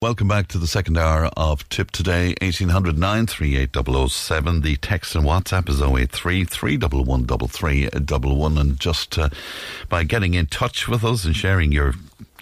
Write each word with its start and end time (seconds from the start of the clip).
Welcome 0.00 0.28
back 0.28 0.46
to 0.48 0.58
the 0.58 0.68
second 0.68 0.96
hour 0.96 1.28
of 1.36 1.68
Tip 1.70 1.90
Today, 1.90 2.28
1800 2.40 2.96
938 2.96 3.72
The 3.72 4.78
text 4.80 5.16
and 5.16 5.24
WhatsApp 5.24 5.68
is 5.68 5.82
083 5.82 6.44
311 6.44 8.58
And 8.58 8.78
just 8.78 9.18
uh, 9.18 9.28
by 9.88 10.04
getting 10.04 10.34
in 10.34 10.46
touch 10.46 10.86
with 10.86 11.04
us 11.04 11.24
and 11.24 11.34
sharing 11.34 11.72
your 11.72 11.94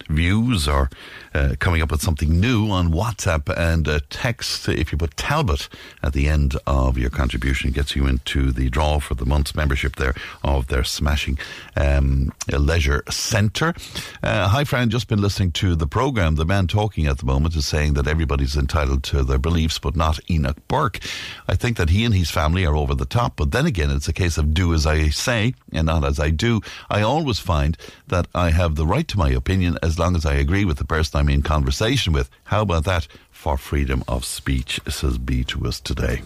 views 0.07 0.67
or 0.67 0.91
uh, 1.37 1.55
coming 1.59 1.81
up 1.81 1.91
with 1.91 2.01
something 2.01 2.39
new 2.39 2.69
on 2.71 2.91
WhatsApp 2.91 3.55
and 3.55 3.87
a 3.87 3.99
text. 3.99 4.67
If 4.67 4.91
you 4.91 4.97
put 4.97 5.15
Talbot 5.17 5.69
at 6.01 6.13
the 6.13 6.27
end 6.27 6.55
of 6.65 6.97
your 6.97 7.11
contribution, 7.11 7.71
gets 7.71 7.95
you 7.95 8.07
into 8.07 8.51
the 8.51 8.69
draw 8.69 8.99
for 8.99 9.13
the 9.13 9.25
month's 9.25 9.53
membership 9.53 9.97
there 9.97 10.15
of 10.43 10.67
their 10.67 10.83
smashing 10.83 11.37
um, 11.75 12.33
leisure 12.51 13.03
centre. 13.09 13.75
Uh, 14.23 14.47
hi, 14.47 14.63
friend. 14.63 14.89
Just 14.89 15.07
been 15.07 15.21
listening 15.21 15.51
to 15.51 15.75
the 15.75 15.85
program. 15.85 16.35
The 16.35 16.45
man 16.45 16.65
talking 16.65 17.05
at 17.05 17.19
the 17.19 17.25
moment 17.25 17.55
is 17.55 17.67
saying 17.67 17.93
that 17.93 18.07
everybody's 18.07 18.57
entitled 18.57 19.03
to 19.03 19.23
their 19.23 19.37
beliefs, 19.37 19.77
but 19.77 19.95
not 19.95 20.19
Enoch 20.31 20.57
Burke. 20.67 20.99
I 21.47 21.55
think 21.55 21.77
that 21.77 21.91
he 21.91 22.03
and 22.03 22.15
his 22.15 22.31
family 22.31 22.65
are 22.65 22.75
over 22.75 22.95
the 22.95 23.05
top, 23.05 23.35
but 23.35 23.51
then 23.51 23.67
again, 23.67 23.91
it's 23.91 24.07
a 24.07 24.13
case 24.13 24.39
of 24.39 24.55
do 24.55 24.73
as 24.73 24.87
I 24.87 25.09
say 25.09 25.53
and 25.71 25.85
not 25.85 26.03
as 26.03 26.19
I 26.19 26.31
do. 26.31 26.61
I 26.89 27.03
always 27.03 27.37
find 27.37 27.77
that 28.07 28.27
I 28.33 28.49
have 28.49 28.75
the 28.75 28.87
right 28.87 29.07
to 29.09 29.17
my 29.19 29.29
opinion 29.29 29.77
as 29.83 29.99
long 29.99 30.15
as 30.15 30.25
I 30.25 30.33
agree 30.33 30.65
with 30.65 30.77
the 30.77 30.85
person 30.85 31.19
I'm 31.19 31.26
in 31.29 31.41
conversation 31.41 32.13
with. 32.13 32.29
How 32.45 32.61
about 32.61 32.85
that 32.85 33.07
for 33.29 33.57
freedom 33.57 34.03
of 34.07 34.25
speech, 34.25 34.79
says 34.87 35.17
B 35.17 35.43
to 35.45 35.67
us 35.67 35.79
today. 35.79 36.21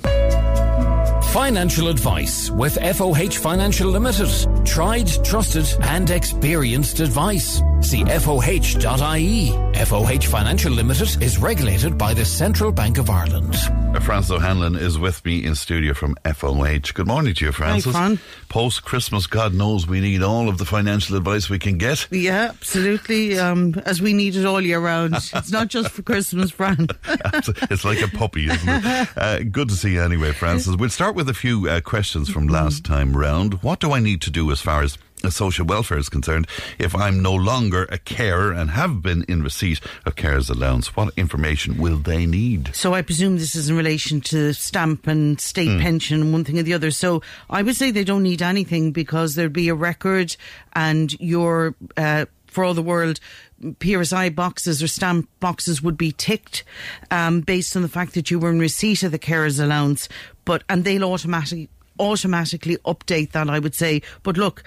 Financial 1.32 1.88
advice 1.88 2.52
with 2.52 2.76
FOH 2.76 3.38
Financial 3.40 3.90
Limited. 3.90 4.28
Tried, 4.66 5.08
trusted, 5.24 5.66
and 5.84 6.10
experienced 6.10 7.00
advice. 7.00 7.62
See 7.80 8.04
FOH.ie. 8.04 9.50
FOH 9.86 10.28
Financial 10.28 10.74
Limited 10.74 11.24
is 11.24 11.38
regulated 11.38 11.98
by 11.98 12.14
the 12.14 12.26
Central 12.26 12.74
Bank 12.74 12.98
of 12.98 13.10
Ireland. 13.10 13.56
Francis 14.00 14.32
O'Hanlon 14.32 14.76
is 14.76 14.98
with 14.98 15.24
me 15.26 15.44
in 15.44 15.54
studio 15.54 15.94
from 15.94 16.16
FOH. 16.24 16.94
Good 16.94 17.08
morning 17.08 17.34
to 17.36 17.46
you, 17.46 17.52
Francis. 17.52 17.94
Hi, 17.94 18.16
Fran. 18.16 18.20
Post 18.50 18.84
Christmas, 18.84 19.28
God 19.28 19.54
knows 19.54 19.86
we 19.86 20.00
need 20.00 20.24
all 20.24 20.50
of 20.50 20.58
the 20.58 20.66
financial 20.66 21.18
advice 21.18 21.50
we 21.50 21.60
can 21.60 21.78
get. 21.78 22.08
Yeah, 22.10 22.50
absolutely. 22.50 23.38
Um, 23.38 23.76
as 23.86 24.02
we 24.02 24.14
need 24.14 24.36
it 24.36 24.46
all 24.46 24.62
year 24.62 24.80
round. 24.80 25.16
It's 25.16 25.52
not 25.52 25.68
just 25.68 25.92
for 25.92 26.02
Christmas, 26.04 26.52
Fran. 26.52 26.88
it's 27.06 27.86
like 27.86 28.02
a 28.02 28.08
puppy, 28.08 28.50
isn't 28.50 28.70
it? 28.70 29.08
Uh, 29.22 29.40
good 29.40 29.70
to 29.70 29.76
see 29.76 29.94
you 29.94 30.02
anyway, 30.02 30.32
Francis. 30.32 30.76
We'll 30.76 30.90
start 30.90 31.16
with 31.16 31.21
a 31.28 31.34
few 31.34 31.68
uh, 31.68 31.82
questions 31.82 32.30
from 32.30 32.48
last 32.48 32.84
time 32.86 33.16
round. 33.16 33.62
What 33.64 33.80
do 33.80 33.92
I 33.92 34.00
need 34.00 34.22
to 34.22 34.32
do 34.32 34.52
as 34.52 34.62
far 34.62 34.84
as 34.84 34.98
social 35.30 35.66
welfare 35.66 35.98
is 35.98 36.10
concerned, 36.10 36.48
if 36.80 36.96
I'm 36.96 37.22
no 37.22 37.34
longer 37.34 37.86
a 37.90 37.98
carer 37.98 38.52
and 38.52 38.72
have 38.72 39.02
been 39.02 39.24
in 39.28 39.44
receipt 39.44 39.80
of 40.06 40.16
carers 40.16 40.50
allowance, 40.50 40.96
what 40.96 41.14
information 41.18 41.78
will 41.78 41.98
they 41.98 42.26
need? 42.26 42.76
So 42.76 42.94
I 42.94 43.02
presume 43.02 43.38
this 43.38 43.56
is 43.56 43.70
in 43.70 43.78
relation 43.78 44.22
to 44.22 44.54
stamp 44.54 45.08
and 45.08 45.40
state 45.40 45.70
mm. 45.70 45.82
pension 45.82 46.22
and 46.22 46.34
one 46.34 46.44
thing 46.44 46.58
or 46.58 46.64
the 46.64 46.74
other. 46.74 46.92
So 46.92 47.22
I 47.50 47.62
would 47.62 47.76
say 47.76 47.92
they 47.92 48.04
don't 48.04 48.24
need 48.24 48.42
anything 48.42 48.92
because 48.92 49.36
there'd 49.36 49.54
be 49.54 49.70
a 49.70 49.76
record 49.76 50.36
and 50.74 51.12
your 51.20 51.76
uh, 51.98 52.26
for 52.52 52.66
all 52.66 52.74
the 52.74 52.82
world, 52.82 53.20
PRSI 53.62 54.36
boxes 54.36 54.84
or 54.84 54.88
stamp 54.88 55.30
boxes 55.40 55.82
would 55.82 55.98
be 55.98 56.12
ticked 56.12 56.64
um, 57.10 57.42
based 57.42 57.76
on 57.76 57.82
the 57.82 57.88
fact 57.88 58.14
that 58.14 58.30
you 58.30 58.40
were 58.40 58.50
in 58.50 58.60
receipt 58.60 59.04
of 59.04 59.12
the 59.12 59.20
carers 59.20 59.64
allowance. 59.64 60.10
But 60.52 60.64
and 60.68 60.84
they'll 60.84 61.06
automatically 61.06 61.70
automatically 61.98 62.76
update 62.84 63.32
that. 63.32 63.50
I 63.50 63.58
would 63.58 63.74
say. 63.74 64.02
But 64.22 64.36
look, 64.36 64.66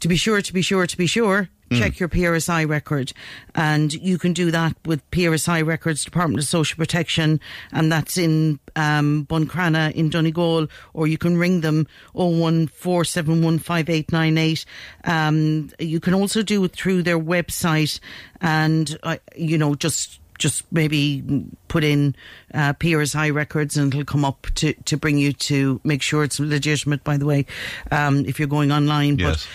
to 0.00 0.08
be 0.08 0.16
sure, 0.16 0.42
to 0.42 0.52
be 0.52 0.60
sure, 0.60 0.86
to 0.86 0.96
be 0.98 1.06
sure, 1.06 1.48
mm. 1.70 1.78
check 1.78 1.98
your 1.98 2.10
PRSI 2.10 2.68
record. 2.68 3.14
And 3.54 3.94
you 3.94 4.18
can 4.18 4.34
do 4.34 4.50
that 4.50 4.76
with 4.84 5.10
PRSI 5.10 5.64
records, 5.64 6.04
Department 6.04 6.40
of 6.40 6.44
Social 6.44 6.76
Protection, 6.76 7.40
and 7.72 7.90
that's 7.90 8.18
in 8.18 8.60
um, 8.76 9.26
Buncrana 9.26 9.90
in 9.92 10.10
Donegal, 10.10 10.68
or 10.92 11.06
you 11.06 11.16
can 11.16 11.38
ring 11.38 11.62
them 11.62 11.86
014715898. 12.14 14.66
Um, 15.04 15.70
you 15.78 15.98
can 15.98 16.12
also 16.12 16.42
do 16.42 16.62
it 16.64 16.72
through 16.72 17.04
their 17.04 17.18
website 17.18 18.00
and, 18.42 18.98
uh, 19.02 19.16
you 19.34 19.56
know, 19.56 19.74
just 19.74 20.20
just 20.42 20.70
maybe 20.72 21.22
put 21.68 21.84
in 21.84 22.14
uh, 22.52 22.74
PRSI 22.74 23.32
records 23.32 23.76
and 23.76 23.94
it'll 23.94 24.04
come 24.04 24.24
up 24.24 24.46
to, 24.56 24.72
to 24.72 24.96
bring 24.96 25.16
you 25.16 25.32
to 25.32 25.80
make 25.84 26.02
sure 26.02 26.24
it's 26.24 26.40
legitimate, 26.40 27.04
by 27.04 27.16
the 27.16 27.24
way, 27.24 27.46
um, 27.90 28.26
if 28.26 28.38
you're 28.38 28.48
going 28.48 28.72
online. 28.72 29.18
Yes 29.18 29.46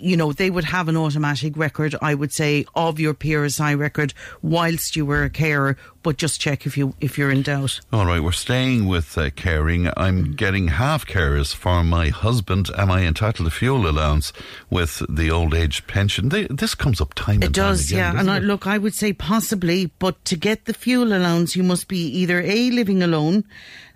you 0.00 0.16
know, 0.16 0.32
they 0.32 0.50
would 0.50 0.64
have 0.64 0.88
an 0.88 0.96
automatic 0.96 1.56
record, 1.56 1.94
I 2.00 2.14
would 2.14 2.32
say, 2.32 2.64
of 2.74 2.98
your 2.98 3.14
PRSI 3.14 3.78
record 3.78 4.14
whilst 4.42 4.96
you 4.96 5.06
were 5.06 5.24
a 5.24 5.30
carer, 5.30 5.76
but 6.02 6.16
just 6.16 6.40
check 6.40 6.66
if 6.66 6.76
you 6.76 6.94
if 7.00 7.18
you're 7.18 7.30
in 7.30 7.42
doubt. 7.42 7.80
All 7.92 8.06
right, 8.06 8.20
we're 8.20 8.32
staying 8.32 8.86
with 8.86 9.16
uh, 9.18 9.30
caring. 9.30 9.90
I'm 9.96 10.32
getting 10.32 10.68
half 10.68 11.06
carers 11.06 11.54
for 11.54 11.84
my 11.84 12.08
husband. 12.08 12.70
Am 12.76 12.90
I 12.90 13.02
entitled 13.02 13.48
to 13.48 13.54
fuel 13.54 13.88
allowance 13.88 14.32
with 14.70 15.02
the 15.08 15.30
old 15.30 15.54
age 15.54 15.86
pension? 15.86 16.30
They, 16.30 16.46
this 16.48 16.74
comes 16.74 17.00
up 17.00 17.14
time. 17.14 17.42
It 17.42 17.52
does, 17.52 17.90
time 17.90 17.98
again, 17.98 18.10
It 18.10 18.14
does, 18.14 18.16
yeah. 18.16 18.20
And 18.20 18.30
I, 18.30 18.38
look, 18.38 18.66
I 18.66 18.78
would 18.78 18.94
say 18.94 19.12
possibly, 19.12 19.86
but 19.98 20.24
to 20.26 20.36
get 20.36 20.64
the 20.64 20.74
fuel 20.74 21.12
allowance, 21.12 21.54
you 21.54 21.62
must 21.62 21.88
be 21.88 22.06
either 22.06 22.40
a 22.40 22.70
living 22.70 23.02
alone 23.02 23.44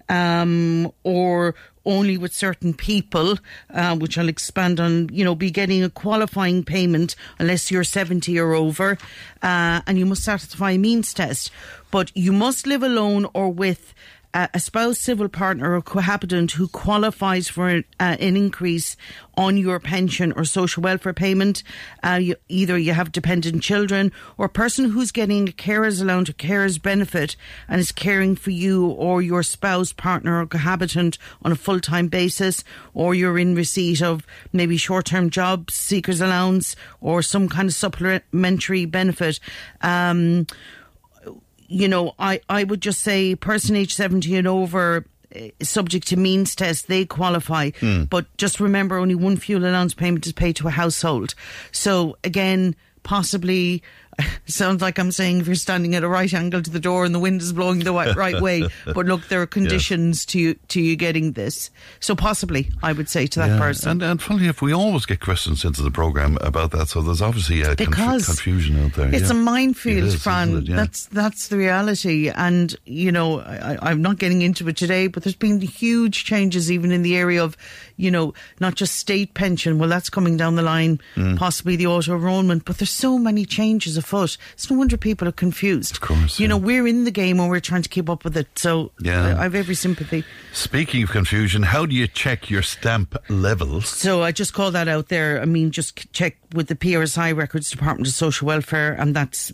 um, 0.08 0.92
or 1.02 1.54
only 1.84 2.16
with 2.16 2.32
certain 2.32 2.74
people, 2.74 3.38
uh, 3.70 3.96
which 3.96 4.16
I'll 4.18 4.28
expand 4.28 4.80
on, 4.80 5.08
you 5.12 5.24
know, 5.24 5.34
be 5.34 5.50
getting 5.50 5.82
a 5.82 5.90
qualifying 5.90 6.64
payment 6.64 7.16
unless 7.38 7.70
you're 7.70 7.84
70 7.84 8.38
or 8.38 8.54
over, 8.54 8.98
uh, 9.42 9.80
and 9.86 9.98
you 9.98 10.06
must 10.06 10.22
satisfy 10.22 10.72
a 10.72 10.78
means 10.78 11.12
test. 11.12 11.50
But 11.90 12.10
you 12.14 12.32
must 12.32 12.66
live 12.66 12.82
alone 12.82 13.26
or 13.34 13.50
with 13.50 13.94
a 14.34 14.58
spouse, 14.58 14.98
civil 14.98 15.28
partner, 15.28 15.76
or 15.76 15.80
cohabitant 15.80 16.50
who 16.52 16.66
qualifies 16.66 17.48
for 17.48 17.68
uh, 17.70 17.82
an 17.98 18.36
increase 18.36 18.96
on 19.36 19.56
your 19.56 19.78
pension 19.78 20.32
or 20.32 20.44
social 20.44 20.82
welfare 20.82 21.12
payment. 21.12 21.62
Uh, 22.02 22.18
you, 22.20 22.36
either 22.48 22.76
you 22.76 22.92
have 22.92 23.12
dependent 23.12 23.62
children 23.62 24.10
or 24.36 24.46
a 24.46 24.50
person 24.50 24.90
who's 24.90 25.12
getting 25.12 25.48
a 25.48 25.52
carer's 25.52 26.00
allowance 26.00 26.28
or 26.28 26.32
carer's 26.32 26.78
benefit 26.78 27.36
and 27.68 27.80
is 27.80 27.92
caring 27.92 28.34
for 28.34 28.50
you 28.50 28.86
or 28.86 29.22
your 29.22 29.44
spouse, 29.44 29.92
partner, 29.92 30.40
or 30.40 30.46
cohabitant 30.46 31.16
on 31.42 31.52
a 31.52 31.56
full 31.56 31.80
time 31.80 32.08
basis, 32.08 32.64
or 32.92 33.14
you're 33.14 33.38
in 33.38 33.54
receipt 33.54 34.02
of 34.02 34.26
maybe 34.52 34.76
short 34.76 35.06
term 35.06 35.30
job 35.30 35.70
seekers 35.70 36.20
allowance 36.20 36.74
or 37.00 37.22
some 37.22 37.48
kind 37.48 37.68
of 37.68 37.74
supplementary 37.74 38.84
benefit. 38.84 39.38
Um, 39.80 40.46
you 41.68 41.88
know, 41.88 42.14
I, 42.18 42.40
I 42.48 42.64
would 42.64 42.80
just 42.80 43.02
say 43.02 43.34
person 43.34 43.76
age 43.76 43.94
70 43.94 44.36
and 44.36 44.46
over 44.46 45.04
eh, 45.32 45.50
subject 45.62 46.08
to 46.08 46.16
means 46.16 46.54
test, 46.54 46.88
they 46.88 47.04
qualify. 47.04 47.70
Mm. 47.70 48.08
But 48.08 48.26
just 48.36 48.60
remember, 48.60 48.96
only 48.98 49.14
one 49.14 49.36
fuel 49.36 49.64
allowance 49.64 49.94
payment 49.94 50.26
is 50.26 50.32
paid 50.32 50.56
to 50.56 50.68
a 50.68 50.70
household. 50.70 51.34
So 51.72 52.16
again, 52.24 52.76
possibly 53.02 53.82
sounds 54.46 54.82
like 54.82 54.98
I'm 54.98 55.12
saying 55.12 55.40
if 55.40 55.46
you're 55.46 55.54
standing 55.54 55.94
at 55.94 56.02
a 56.02 56.08
right 56.08 56.32
angle 56.32 56.62
to 56.62 56.70
the 56.70 56.80
door 56.80 57.04
and 57.04 57.14
the 57.14 57.18
wind 57.18 57.40
is 57.40 57.52
blowing 57.52 57.80
the 57.80 57.92
right 57.92 58.40
way. 58.40 58.68
But 58.94 59.06
look, 59.06 59.28
there 59.28 59.40
are 59.40 59.46
conditions 59.46 60.20
yes. 60.20 60.24
to 60.26 60.38
you, 60.38 60.54
to 60.68 60.80
you 60.80 60.96
getting 60.96 61.32
this. 61.32 61.70
So 62.00 62.14
possibly, 62.14 62.70
I 62.82 62.92
would 62.92 63.08
say 63.08 63.26
to 63.26 63.38
that 63.40 63.50
yeah. 63.50 63.58
person. 63.58 63.90
And, 63.92 64.02
and 64.02 64.22
funny 64.22 64.46
if 64.46 64.62
we 64.62 64.72
always 64.72 65.06
get 65.06 65.20
questions 65.20 65.64
into 65.64 65.82
the 65.82 65.90
program 65.90 66.36
about 66.40 66.70
that. 66.72 66.88
So 66.88 67.00
there's 67.00 67.22
obviously 67.22 67.64
uh, 67.64 67.72
a 67.72 67.76
conf- 67.76 68.26
confusion 68.26 68.84
out 68.84 68.92
there. 68.92 69.12
It's 69.12 69.30
yeah. 69.30 69.30
a 69.30 69.34
minefield, 69.34 70.08
is, 70.08 70.22
Fran. 70.22 70.62
Yeah. 70.66 70.76
That's 70.76 71.06
that's 71.06 71.48
the 71.48 71.56
reality. 71.56 72.28
And 72.28 72.76
you 72.84 73.10
know, 73.10 73.40
I, 73.40 73.78
I'm 73.82 74.02
not 74.02 74.18
getting 74.18 74.42
into 74.42 74.68
it 74.68 74.76
today, 74.76 75.06
but 75.06 75.22
there's 75.22 75.34
been 75.34 75.60
huge 75.60 76.24
changes 76.24 76.70
even 76.70 76.92
in 76.92 77.02
the 77.02 77.16
area 77.16 77.42
of, 77.42 77.56
you 77.96 78.10
know, 78.10 78.34
not 78.60 78.74
just 78.74 78.96
state 78.96 79.34
pension. 79.34 79.78
Well, 79.78 79.88
that's 79.88 80.10
coming 80.10 80.36
down 80.36 80.56
the 80.56 80.62
line. 80.62 81.00
Mm. 81.16 81.38
Possibly 81.38 81.76
the 81.76 81.86
auto 81.86 82.14
enrolment. 82.14 82.64
But 82.64 82.78
there's 82.78 82.90
so 82.90 83.18
many 83.18 83.44
changes 83.44 83.96
afoot. 83.96 84.36
It's 84.54 84.70
no 84.70 84.78
wonder 84.78 84.96
people 84.96 85.28
are 85.28 85.32
confused. 85.32 85.92
Of 85.92 86.00
course. 86.00 86.38
You 86.38 86.44
yeah. 86.44 86.50
know, 86.50 86.56
we're 86.56 86.86
in 86.86 87.04
the 87.04 87.10
game 87.10 87.40
and 87.40 87.50
we're 87.50 87.60
trying 87.60 87.82
to 87.82 87.88
keep 87.88 88.08
up 88.08 88.24
with 88.24 88.36
it. 88.36 88.58
So 88.58 88.92
yeah. 89.00 89.26
I, 89.26 89.40
I 89.40 89.42
have 89.44 89.54
every 89.54 89.74
sympathy. 89.74 90.24
Speaking 90.52 91.02
of 91.02 91.10
confusion, 91.10 91.62
how 91.62 91.86
do 91.86 91.94
you 91.94 92.06
check 92.06 92.50
your 92.50 92.62
stamp 92.62 93.16
levels? 93.28 93.88
So 93.88 94.22
I 94.22 94.32
just 94.32 94.54
call 94.54 94.70
that 94.72 94.88
out 94.88 95.08
there. 95.08 95.40
I 95.40 95.44
mean, 95.44 95.70
just 95.70 96.12
check 96.12 96.36
with 96.54 96.68
the 96.68 96.76
PRSI 96.76 97.36
Records 97.36 97.70
Department 97.70 98.06
of 98.06 98.14
Social 98.14 98.46
Welfare, 98.46 98.92
and 98.94 99.14
that's 99.14 99.52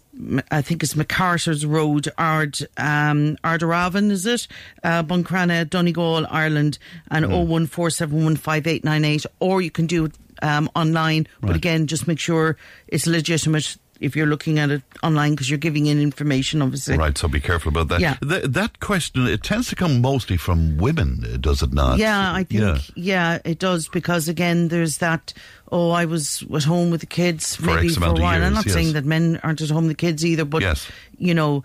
I 0.51 0.63
think 0.63 0.83
it's 0.83 0.97
MacArthur's 0.97 1.65
Road, 1.65 2.09
Ard, 2.19 2.59
um, 2.77 3.37
Ardaravan, 3.45 4.11
is 4.11 4.27
it? 4.27 4.49
Uh, 4.83 5.03
Buncrana, 5.03 5.69
Donegal, 5.69 6.27
Ireland, 6.31 6.79
and 7.11 7.25
mm. 7.27 7.69
014715898, 7.69 9.27
or 9.41 9.63
you 9.63 9.71
can 9.71 9.87
do 9.87 10.07
it 10.07 10.15
um, 10.43 10.71
online. 10.75 11.27
Right. 11.41 11.49
But 11.49 11.57
again, 11.57 11.87
just 11.87 12.07
make 12.07 12.19
sure 12.19 12.57
it's 12.89 13.07
legitimate 13.07 13.77
if 14.01 14.17
you're 14.17 14.27
looking 14.27 14.59
at 14.59 14.71
it 14.71 14.83
online 15.03 15.33
because 15.33 15.49
you're 15.49 15.59
giving 15.59 15.87
in 15.87 16.01
information, 16.01 16.63
obviously. 16.63 16.97
Right, 16.97 17.17
so 17.17 17.29
be 17.29 17.41
careful 17.41 17.69
about 17.69 17.89
that. 17.89 18.01
Yeah. 18.01 18.17
Th- 18.27 18.45
that 18.45 18.81
question, 18.81 19.27
it 19.27 19.43
tends 19.43 19.69
to 19.69 19.77
come 19.77 20.01
mostly 20.01 20.37
from 20.37 20.79
women, 20.79 21.25
uh, 21.25 21.37
does 21.37 21.63
it 21.63 21.73
not? 21.73 21.99
Yeah, 21.99 22.33
I 22.33 22.45
think, 22.45 22.63
yeah. 22.63 22.79
yeah, 22.95 23.39
it 23.45 23.59
does 23.59 23.89
because 23.89 24.29
again, 24.29 24.69
there's 24.69 24.99
that 24.99 25.33
oh, 25.73 25.91
I 25.91 26.05
was 26.05 26.45
at 26.55 26.65
home 26.65 26.91
with 26.91 27.01
the 27.01 27.07
kids 27.07 27.57
For 27.57 27.67
maybe 27.67 27.89
for 27.89 28.07
a 28.07 28.13
while. 28.13 28.43
I'm 28.43 28.55
not 28.55 28.67
yes. 28.67 28.75
saying 28.75 28.93
that 28.95 29.05
men 29.05 29.41
aren't 29.43 29.61
at 29.61 29.71
home 29.71 29.87
with 29.87 29.97
the 29.97 30.01
kids 30.01 30.25
either, 30.25 30.45
but 30.45 30.63
Yes. 30.63 30.91
you 31.19 31.35
know, 31.35 31.63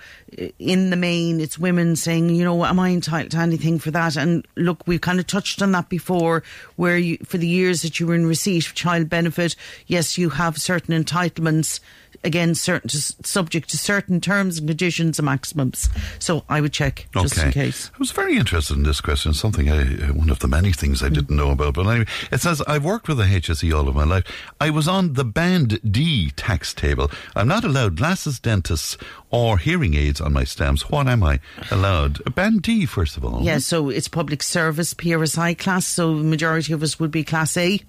in 0.59 0.89
the 0.89 0.95
main, 0.95 1.39
it's 1.39 1.57
women 1.57 1.95
saying, 1.95 2.29
you 2.29 2.43
know, 2.43 2.63
am 2.65 2.79
I 2.79 2.89
entitled 2.89 3.31
to 3.31 3.37
anything 3.37 3.79
for 3.79 3.91
that? 3.91 4.15
And 4.15 4.47
look, 4.55 4.85
we've 4.85 5.01
kind 5.01 5.19
of 5.19 5.27
touched 5.27 5.61
on 5.61 5.71
that 5.71 5.89
before, 5.89 6.43
where 6.75 6.97
you, 6.97 7.17
for 7.25 7.37
the 7.37 7.47
years 7.47 7.81
that 7.81 7.99
you 7.99 8.07
were 8.07 8.15
in 8.15 8.25
receipt 8.25 8.67
of 8.67 8.75
child 8.75 9.09
benefit, 9.09 9.55
yes, 9.87 10.17
you 10.17 10.29
have 10.29 10.57
certain 10.57 11.03
entitlements. 11.03 11.79
Again, 12.23 12.55
certain 12.55 12.89
subject 12.89 13.69
to 13.69 13.77
certain 13.77 14.21
terms 14.21 14.59
and 14.59 14.67
conditions 14.67 15.19
and 15.19 15.25
maximums. 15.25 15.89
So 16.19 16.43
I 16.49 16.61
would 16.61 16.73
check 16.73 17.07
just 17.13 17.37
okay. 17.37 17.47
in 17.47 17.53
case. 17.53 17.91
I 17.93 17.97
was 17.97 18.11
very 18.11 18.37
interested 18.37 18.77
in 18.77 18.83
this 18.83 19.01
question. 19.01 19.33
Something 19.33 19.69
I, 19.69 19.81
uh, 19.81 20.13
one 20.13 20.29
of 20.29 20.39
the 20.39 20.47
many 20.47 20.71
things 20.71 21.03
I 21.03 21.09
didn't 21.09 21.35
know 21.35 21.51
about. 21.51 21.75
But 21.75 21.87
anyway, 21.87 22.07
it 22.31 22.41
says 22.41 22.61
I've 22.67 22.85
worked 22.85 23.07
with 23.07 23.17
the 23.17 23.23
HSE 23.23 23.75
all 23.75 23.87
of 23.87 23.95
my 23.95 24.03
life. 24.03 24.23
I 24.59 24.69
was 24.69 24.87
on 24.87 25.13
the 25.13 25.25
Band 25.25 25.79
D 25.89 26.31
tax 26.31 26.73
table. 26.73 27.11
I'm 27.35 27.47
not 27.47 27.63
allowed 27.63 27.97
glasses, 27.97 28.39
dentists, 28.39 28.97
or 29.29 29.57
hearing 29.57 29.95
aids 29.95 30.21
on 30.21 30.33
my 30.33 30.43
stamps. 30.43 30.89
What 30.89 31.07
am 31.07 31.23
I 31.23 31.39
allowed? 31.71 32.35
Band 32.35 32.61
D, 32.61 32.85
first 32.85 33.17
of 33.17 33.25
all. 33.25 33.41
Yeah, 33.41 33.57
so 33.57 33.89
it's 33.89 34.07
public 34.07 34.41
service 34.41 34.93
PRSI 34.93 35.57
class. 35.57 35.87
So 35.87 36.17
the 36.17 36.23
majority 36.23 36.73
of 36.73 36.83
us 36.83 36.99
would 36.99 37.11
be 37.11 37.23
class 37.23 37.57
A. 37.57 37.81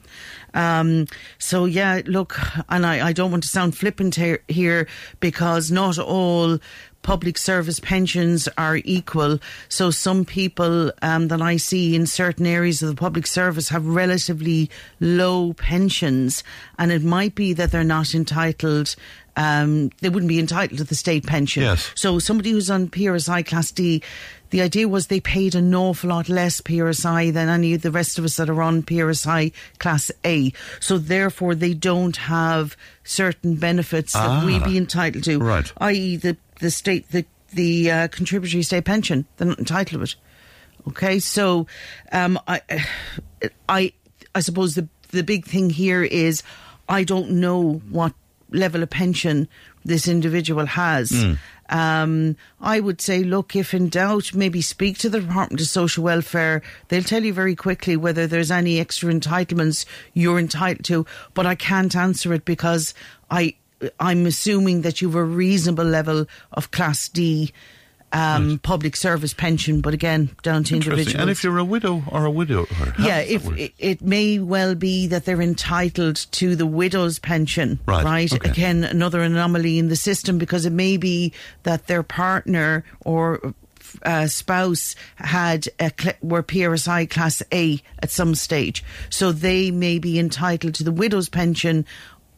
Um, 0.57 1.07
so 1.39 1.67
yeah, 1.67 2.01
look, 2.07 2.41
and 2.69 2.85
I, 2.85 3.09
I 3.09 3.13
don't 3.13 3.31
want 3.31 3.45
to 3.45 3.49
sound 3.49 3.77
flippant 3.77 4.17
here, 4.17 4.41
here 4.49 4.89
because 5.21 5.71
not 5.71 5.99
all 5.99 6.59
public 7.03 7.39
service 7.39 7.79
pensions 7.79 8.49
are 8.59 8.79
equal. 8.85 9.39
So 9.69 9.93
some 9.93 10.25
people 10.25 10.91
um, 11.03 11.29
that 11.29 11.41
I 11.41 11.57
see 11.57 11.95
in 11.95 12.07
certain 12.07 12.47
areas 12.47 12.83
of 12.83 12.89
the 12.89 12.97
public 12.97 13.29
service 13.29 13.69
have 13.69 13.87
relatively 13.87 14.69
low 14.99 15.53
pensions, 15.53 16.43
and 16.79 16.91
it 16.91 17.05
might 17.05 17.37
be 17.37 17.53
that 17.53 17.71
they're 17.71 17.85
not 17.85 18.13
entitled. 18.15 18.97
Um, 19.37 19.91
they 20.01 20.09
wouldn't 20.09 20.29
be 20.29 20.41
entitled 20.41 20.79
to 20.79 20.85
the 20.85 20.95
state 20.95 21.27
pension. 21.27 21.63
Yes. 21.63 21.93
So 21.95 22.19
somebody 22.19 22.51
who's 22.51 22.71
on 22.71 22.89
PRSI 22.89 23.47
Class 23.47 23.71
D, 23.71 24.03
the 24.51 24.61
idea 24.63 24.89
was 24.89 25.07
they 25.09 25.21
paid 25.21 25.55
an 25.55 25.75
awful 25.75 26.11
lot 26.11 26.29
less 26.29 26.61
PRSI 26.61 27.33
than 27.33 27.49
any 27.49 27.75
of 27.75 27.83
the 27.83 27.91
rest 27.91 28.19
of 28.19 28.25
us 28.25 28.37
that 28.37 28.49
are 28.49 28.63
on 28.63 28.83
PRSI 28.83 29.53
Class 29.79 30.11
A. 30.25 30.53
So 30.81 30.99
therefore, 30.99 31.55
they 31.55 31.75
don't 31.75 32.17
have 32.17 32.77
certain 33.05 33.57
benefits 33.57 34.13
that 34.13 34.45
we'd 34.45 34.63
Ah. 34.63 34.67
be 34.67 34.77
entitled 34.77 35.25
to, 35.25 35.39
Right. 35.39 35.73
i.e., 35.79 36.17
the 36.17 36.37
the 36.61 36.71
state 36.71 37.11
the 37.11 37.25
the 37.53 37.91
uh, 37.91 38.09
contributory 38.09 38.63
state 38.63 38.85
pension. 38.85 39.25
They're 39.37 39.49
not 39.49 39.59
entitled 39.59 39.89
to 40.01 40.03
it. 40.03 40.15
Okay, 40.89 41.19
so 41.19 41.67
um, 42.13 42.39
I 42.47 42.61
I 43.69 43.93
I 44.35 44.41
suppose 44.41 44.75
the 44.75 44.89
the 45.11 45.23
big 45.23 45.45
thing 45.47 45.71
here 45.71 46.03
is 46.03 46.43
I 46.89 47.05
don't 47.05 47.31
know 47.33 47.83
what 47.91 48.13
level 48.51 48.83
of 48.83 48.91
pension 48.91 49.49
this 49.87 50.09
individual 50.09 50.67
has. 50.67 51.13
Um, 51.69 52.37
I 52.61 52.79
would 52.81 53.01
say, 53.01 53.25
look, 53.25 53.57
if 53.57 53.75
in 53.75 53.89
doubt, 53.89 54.35
maybe 54.35 54.61
speak 54.63 54.99
to 54.99 55.09
the 55.09 55.21
Department 55.21 55.61
of 55.61 55.67
Social 55.67 56.05
Welfare. 56.05 56.63
They'll 56.89 57.03
tell 57.03 57.25
you 57.25 57.33
very 57.33 57.57
quickly 57.57 57.97
whether 57.97 58.27
there's 58.27 58.51
any 58.51 58.79
extra 58.79 59.13
entitlements 59.13 59.85
you're 60.13 60.39
entitled 60.39 60.85
to. 60.85 61.07
But 61.35 61.47
I 61.47 61.55
can't 61.55 61.97
answer 61.97 62.33
it 62.33 62.45
because 62.45 62.95
I 63.31 63.55
I'm 64.01 64.27
assuming 64.27 64.83
that 64.83 65.03
you've 65.03 65.15
a 65.15 65.25
reasonable 65.25 65.85
level 65.85 66.27
of 66.53 66.71
Class 66.71 67.09
D. 67.09 67.53
Um, 68.17 68.59
public 68.59 68.97
service 68.97 69.35
pension, 69.35 69.81
but 69.81 69.93
again, 69.93 70.31
down 70.43 70.65
to 70.65 70.75
individuals. 70.75 71.15
And 71.21 71.31
if 71.31 71.45
you're 71.45 71.59
a 71.59 71.65
widow 71.65 72.03
or 72.09 72.25
a 72.25 72.31
widow, 72.31 72.63
or 72.63 72.67
how 72.67 73.07
Yeah, 73.07 73.19
if 73.19 73.47
it, 73.59 73.75
it 73.79 74.01
may 74.03 74.39
well 74.39 74.75
be 74.75 75.07
that 75.09 75.25
they're 75.25 75.43
entitled 75.43 76.17
to 76.33 76.57
the 76.57 76.67
widow's 76.67 77.19
pension, 77.19 77.79
Right, 77.87 78.33
okay. 78.33 78.49
Again, 78.49 78.85
another 78.85 79.21
anomaly 79.21 79.79
in 79.79 79.89
the 79.89 79.97
system 79.97 80.39
because 80.39 80.65
it 80.65 80.73
may 80.73 80.97
be 80.97 81.33
that 81.65 81.89
their 81.89 82.03
partner 82.03 82.85
or 83.05 83.55
uh, 84.03 84.27
spouse 84.27 84.95
had 85.17 85.69
a 85.79 85.93
cl- 85.99 86.17
were 86.23 86.43
PRSI 86.43 87.09
class 87.09 87.43
A 87.53 87.81
at 88.01 88.11
some 88.11 88.35
stage, 88.35 88.85
so 89.11 89.33
they 89.33 89.71
may 89.71 89.99
be 89.99 90.19
entitled 90.19 90.75
to 90.75 90.85
the 90.85 90.93
widow's 90.93 91.29
pension, 91.29 91.85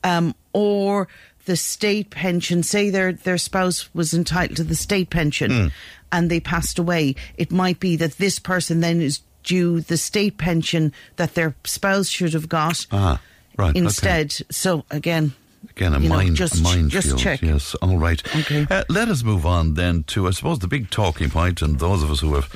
um, 0.04 0.34
or 0.52 1.08
the 1.48 1.56
state 1.56 2.10
pension. 2.10 2.62
Say 2.62 2.90
their 2.90 3.12
their 3.12 3.38
spouse 3.38 3.88
was 3.94 4.14
entitled 4.14 4.58
to 4.58 4.64
the 4.64 4.76
state 4.76 5.10
pension, 5.10 5.50
Hmm. 5.50 5.66
and 6.12 6.30
they 6.30 6.38
passed 6.40 6.78
away. 6.78 7.16
It 7.36 7.50
might 7.50 7.80
be 7.80 7.96
that 7.96 8.18
this 8.18 8.38
person 8.38 8.80
then 8.80 9.00
is 9.00 9.20
due 9.42 9.80
the 9.80 9.96
state 9.96 10.36
pension 10.38 10.92
that 11.16 11.34
their 11.34 11.54
spouse 11.64 12.08
should 12.08 12.34
have 12.34 12.48
got 12.48 12.86
Ah, 12.92 13.18
right, 13.56 13.70
okay. 13.70 13.78
instead. 13.80 14.36
So 14.50 14.84
again, 14.90 15.32
Again, 15.70 15.94
a, 15.94 15.98
you 16.00 16.08
know, 16.08 16.16
mind, 16.16 16.36
just- 16.36 16.58
a 16.60 16.62
minefield. 16.62 16.90
just 16.90 17.18
check. 17.18 17.42
Yes, 17.42 17.74
all 17.76 17.98
right. 17.98 18.22
Okay. 18.36 18.66
Uh, 18.70 18.84
let 18.88 19.08
us 19.08 19.22
move 19.22 19.44
on 19.46 19.74
then 19.74 20.02
to, 20.04 20.26
I 20.26 20.30
suppose, 20.32 20.58
the 20.60 20.68
big 20.68 20.90
talking 20.90 21.30
point, 21.30 21.62
and 21.62 21.78
those 21.78 22.02
of 22.02 22.10
us 22.10 22.20
who 22.20 22.34
have 22.34 22.48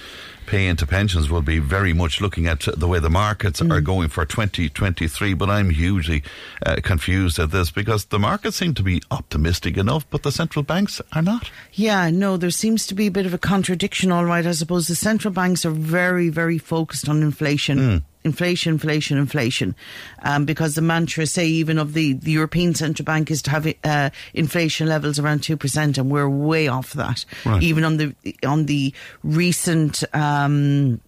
pay 0.45 0.67
into 0.67 0.85
pensions 0.85 1.31
will 1.31 1.41
be 1.41 1.61
very 1.61 1.93
much 1.93 2.21
looking 2.21 2.47
at 2.49 2.67
the 2.77 2.89
way 2.89 2.99
the 2.99 3.09
markets 3.09 3.63
are 3.63 3.67
Mm. 3.81 3.85
going 3.85 4.09
for 4.09 4.27
2023. 4.27 5.35
But 5.35 5.49
I'm 5.49 5.71
hugely 5.71 6.25
uh, 6.67 6.77
confused 6.83 7.39
at 7.39 7.53
this 7.53 7.71
because 7.71 8.07
the 8.07 8.19
markets 8.19 8.57
seem 8.57 8.75
to 8.75 8.83
be 8.83 9.01
optimistic 9.11 9.77
enough, 9.77 10.05
but 10.11 10.25
the 10.25 10.33
central 10.33 10.65
banks 10.65 11.01
are 11.13 11.23
not. 11.23 11.51
Yeah, 11.73 12.11
no, 12.11 12.37
there 12.37 12.51
seems 12.51 12.87
to 12.89 12.95
be 12.95 13.07
a 13.07 13.11
bit 13.11 13.25
of 13.25 13.33
a 13.33 13.39
contradiction, 13.39 14.11
all 14.11 14.25
right. 14.25 14.45
I 14.45 14.53
suppose 14.53 14.89
the 14.89 14.97
central 14.97 15.33
banks 15.33 15.65
are 15.65 15.71
very, 15.71 16.29
very 16.29 16.59
focused 16.59 17.09
on 17.09 17.23
inflation. 17.23 18.05
Inflation, 18.25 18.75
inflation, 18.75 19.19
inflation. 19.19 19.75
Um, 20.23 20.45
because 20.45 20.75
the 20.75 20.83
mantra, 20.83 21.27
say, 21.27 21.47
even 21.47 21.79
of 21.79 21.93
the, 21.93 22.13
the 22.15 22.31
European 22.31 22.75
Central 22.75 23.05
Bank 23.05 23.31
is 23.31 23.43
to 23.43 23.51
have 23.51 23.73
uh, 23.85 24.11
inflation 24.35 24.89
levels 24.89 25.19
around 25.19 25.41
2%, 25.41 25.99
and 25.99 26.11
we're 26.11 26.29
way 26.29 26.69
off 26.69 26.93
that. 26.93 27.25
Right. 27.45 27.63
Even 27.63 27.85
on 27.85 27.97
the, 27.97 28.15
on 28.45 28.67
the 28.67 28.95
recent, 29.23 30.05
um, 30.15 31.01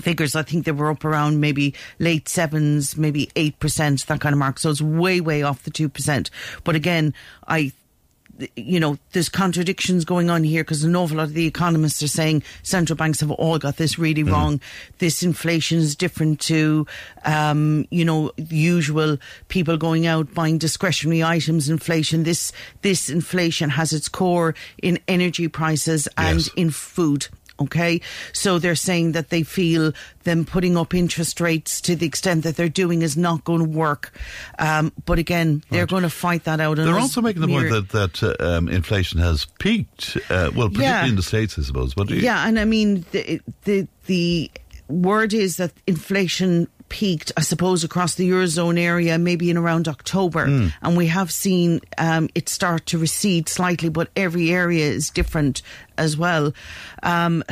figures. 0.00 0.34
I 0.34 0.42
think 0.42 0.64
they 0.64 0.72
were 0.72 0.90
up 0.90 1.04
around 1.04 1.40
maybe 1.40 1.74
late 1.98 2.28
sevens, 2.28 2.96
maybe 2.96 3.28
8%, 3.36 4.06
that 4.06 4.20
kind 4.20 4.32
of 4.32 4.38
mark. 4.38 4.58
So 4.58 4.70
it's 4.70 4.82
way, 4.82 5.20
way 5.20 5.42
off 5.42 5.62
the 5.62 5.70
2%. 5.70 6.30
But 6.64 6.74
again, 6.74 7.14
I 7.46 7.72
you 8.56 8.80
know, 8.80 8.98
there's 9.12 9.28
contradictions 9.28 10.04
going 10.04 10.30
on 10.30 10.44
here 10.44 10.64
because 10.64 10.84
an 10.84 10.96
awful 10.96 11.16
lot 11.18 11.24
of 11.24 11.34
the 11.34 11.46
economists 11.46 12.02
are 12.02 12.08
saying 12.08 12.42
central 12.62 12.96
banks 12.96 13.20
have 13.20 13.30
all 13.30 13.58
got 13.58 13.76
this 13.76 13.98
really 13.98 14.22
wrong. 14.22 14.60
This 14.98 15.22
inflation 15.22 15.78
is 15.78 15.94
different 15.94 16.40
to, 16.42 16.86
um, 17.24 17.86
you 17.90 18.04
know, 18.04 18.32
usual 18.36 19.18
people 19.48 19.76
going 19.76 20.06
out 20.06 20.34
buying 20.34 20.58
discretionary 20.58 21.22
items. 21.22 21.68
Inflation. 21.68 22.24
This 22.24 22.52
this 22.82 23.08
inflation 23.08 23.70
has 23.70 23.92
its 23.92 24.08
core 24.08 24.54
in 24.82 24.98
energy 25.08 25.48
prices 25.48 26.08
and 26.16 26.38
Yes. 26.40 26.50
in 26.56 26.70
food. 26.70 27.28
Okay, 27.60 28.00
so 28.32 28.58
they're 28.58 28.74
saying 28.74 29.12
that 29.12 29.30
they 29.30 29.44
feel 29.44 29.92
them 30.24 30.44
putting 30.44 30.76
up 30.76 30.92
interest 30.92 31.40
rates 31.40 31.80
to 31.82 31.94
the 31.94 32.04
extent 32.04 32.42
that 32.42 32.56
they're 32.56 32.68
doing 32.68 33.02
is 33.02 33.16
not 33.16 33.44
going 33.44 33.60
to 33.60 33.68
work. 33.68 34.12
Um, 34.58 34.92
but 35.04 35.18
again, 35.20 35.62
they're 35.70 35.86
going 35.86 36.02
to 36.02 36.10
fight 36.10 36.44
that 36.44 36.60
out. 36.60 36.78
They're 36.78 36.98
also 36.98 37.20
making 37.22 37.42
the 37.42 37.48
point 37.48 37.70
that, 37.70 37.88
that 37.90 38.22
uh, 38.22 38.44
um, 38.56 38.68
inflation 38.68 39.20
has 39.20 39.44
peaked, 39.60 40.16
uh, 40.30 40.50
well, 40.54 40.68
particularly 40.68 40.82
Yeah. 40.84 41.06
in 41.06 41.16
the 41.16 41.22
States, 41.22 41.56
I 41.58 41.62
suppose. 41.62 41.94
But 41.94 42.10
Yeah, 42.10 42.46
and 42.46 42.58
I 42.58 42.64
mean 42.64 43.04
the 43.12 43.40
the 43.64 43.86
the 44.06 44.50
word 44.88 45.32
is 45.32 45.56
that 45.58 45.72
inflation 45.86 46.66
peaked, 46.88 47.32
I 47.36 47.40
suppose, 47.40 47.84
across 47.84 48.14
the 48.14 48.28
eurozone 48.30 48.78
area, 48.78 49.18
maybe 49.18 49.50
in 49.50 49.56
around 49.56 49.88
October, 49.88 50.70
and 50.82 50.96
we 50.96 51.08
have 51.08 51.30
seen 51.32 51.80
um, 51.98 52.28
it 52.34 52.48
start 52.48 52.86
to 52.86 52.98
recede 52.98 53.48
slightly, 53.48 53.88
but 53.88 54.10
every 54.16 54.50
area 54.50 54.86
is 54.86 55.10
different 55.10 55.62
as 55.98 56.16
well. 56.16 56.52
Um, 57.02 57.42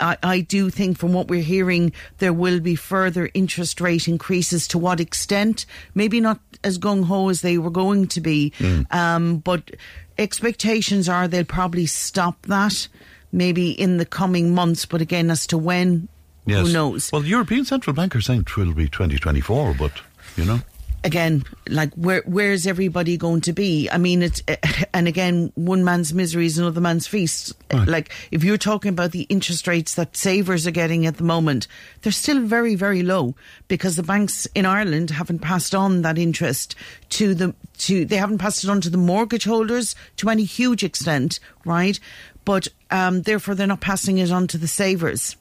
I, 0.00 0.16
I 0.22 0.40
do 0.40 0.68
think 0.68 0.98
from 0.98 1.12
what 1.12 1.28
we're 1.28 1.42
hearing, 1.42 1.92
there 2.18 2.32
will 2.32 2.58
be 2.60 2.74
further 2.74 3.30
interest 3.34 3.80
rate 3.80 4.08
increases. 4.08 4.66
To 4.68 4.78
what 4.78 5.00
extent? 5.00 5.64
Maybe 5.94 6.20
not 6.20 6.40
as 6.64 6.78
gung 6.78 7.04
ho 7.04 7.28
as 7.28 7.40
they 7.42 7.58
were 7.58 7.70
going 7.70 8.08
to 8.08 8.20
be, 8.20 8.52
um, 8.90 9.38
but 9.38 9.70
expectations 10.18 11.08
are 11.08 11.28
they'll 11.28 11.44
probably 11.44 11.86
stop 11.86 12.42
that 12.46 12.88
maybe 13.30 13.70
in 13.70 13.96
the 13.96 14.04
coming 14.04 14.54
months. 14.54 14.84
But 14.86 15.00
again, 15.00 15.30
as 15.30 15.46
to 15.48 15.58
when, 15.58 16.08
Yes. 16.46 16.66
who 16.66 16.72
knows? 16.72 17.10
Well, 17.12 17.22
the 17.22 17.28
European 17.28 17.64
Central 17.64 17.94
Bank 17.94 18.16
are 18.16 18.20
saying 18.20 18.40
it 18.40 18.56
will 18.56 18.74
be 18.74 18.88
2024, 18.88 19.74
but, 19.78 19.92
you 20.36 20.44
know. 20.44 20.60
again, 21.04 21.44
like 21.68 21.92
where 21.94 22.22
where's 22.26 22.66
everybody 22.66 23.16
going 23.16 23.40
to 23.42 23.52
be? 23.52 23.88
I 23.90 23.98
mean, 23.98 24.22
it's 24.22 24.42
and 24.94 25.08
again, 25.08 25.52
one 25.54 25.84
man's 25.84 26.12
misery 26.14 26.46
is 26.46 26.58
another 26.58 26.80
man's 26.80 27.06
feast. 27.06 27.52
Like 27.72 28.12
if 28.30 28.44
you're 28.44 28.58
talking 28.58 28.90
about 28.90 29.12
the 29.12 29.22
interest 29.22 29.66
rates 29.66 29.94
that 29.94 30.16
savers 30.16 30.66
are 30.66 30.72
getting 30.72 31.06
at 31.06 31.16
the 31.16 31.24
moment, 31.24 31.66
they're 32.02 32.12
still 32.12 32.40
very 32.40 32.74
very 32.74 33.02
low 33.02 33.34
because 33.68 33.96
the 33.96 34.02
banks 34.02 34.46
in 34.54 34.66
Ireland 34.66 35.10
haven't 35.10 35.40
passed 35.40 35.74
on 35.74 36.02
that 36.02 36.18
interest 36.18 36.74
to 37.10 37.34
the 37.34 37.54
to 37.78 38.04
they 38.04 38.16
haven't 38.16 38.38
passed 38.38 38.64
it 38.64 38.70
on 38.70 38.80
to 38.82 38.90
the 38.90 38.98
mortgage 38.98 39.44
holders 39.44 39.96
to 40.16 40.28
any 40.28 40.44
huge 40.44 40.84
extent, 40.84 41.40
right? 41.64 41.98
But 42.44 42.68
um, 42.90 43.22
therefore, 43.22 43.54
they're 43.54 43.66
not 43.66 43.80
passing 43.80 44.18
it 44.18 44.30
on 44.32 44.46
to 44.48 44.58
the 44.58 44.68
savers. 44.68 45.36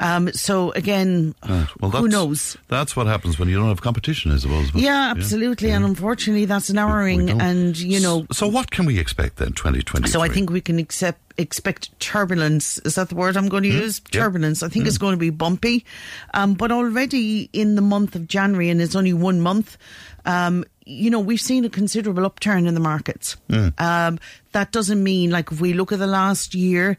Um, 0.00 0.32
so 0.32 0.72
again, 0.72 1.34
Right. 1.48 1.68
Well, 1.80 1.90
who 1.90 2.08
knows? 2.08 2.56
That's 2.68 2.96
what 2.96 3.06
happens 3.06 3.38
when 3.38 3.48
you 3.48 3.56
don't 3.56 3.68
have 3.68 3.80
competition, 3.80 4.32
I 4.32 4.38
suppose. 4.38 4.70
But- 4.70 4.82
Yeah, 4.82 5.10
absolutely. 5.16 5.70
And 5.70 5.84
unfortunately, 5.84 6.44
that's 6.46 6.70
narrowing. 6.70 7.30
And 7.40 7.76
you 7.78 8.00
know, 8.00 8.26
So, 8.32 8.48
what 8.48 8.70
can 8.70 8.86
we 8.86 8.98
expect 8.98 9.36
then, 9.36 9.52
twenty 9.52 9.82
twenty? 9.82 10.08
So 10.08 10.20
I 10.20 10.28
think 10.28 10.50
we 10.50 10.60
can 10.60 10.78
accept, 10.78 11.20
expect 11.38 11.98
turbulence. 12.00 12.78
Is 12.84 12.94
that 12.96 13.08
the 13.08 13.14
word 13.14 13.36
I'm 13.36 13.48
going 13.48 13.62
to 13.64 13.68
use? 13.68 14.00
Yeah. 14.12 14.22
Turbulence. 14.22 14.62
I 14.62 14.68
think 14.68 14.86
it's 14.86 14.98
going 14.98 15.12
to 15.14 15.18
be 15.18 15.30
bumpy. 15.30 15.84
Um, 16.34 16.54
but 16.54 16.72
already 16.72 17.48
in 17.52 17.74
the 17.76 17.82
month 17.82 18.14
of 18.16 18.26
January, 18.28 18.70
and 18.70 18.80
it's 18.80 18.94
only 18.96 19.12
one 19.12 19.40
month, 19.40 19.76
um, 20.26 20.64
you 20.86 21.10
know, 21.10 21.20
we've 21.20 21.40
seen 21.40 21.64
a 21.64 21.70
considerable 21.70 22.24
upturn 22.26 22.66
in 22.66 22.74
the 22.74 22.80
markets. 22.80 23.36
Um, 23.78 24.18
that 24.52 24.70
doesn't 24.72 25.02
mean, 25.02 25.30
like, 25.30 25.50
if 25.52 25.60
we 25.60 25.72
look 25.72 25.92
at 25.92 25.98
the 25.98 26.06
last 26.06 26.54
year, 26.54 26.98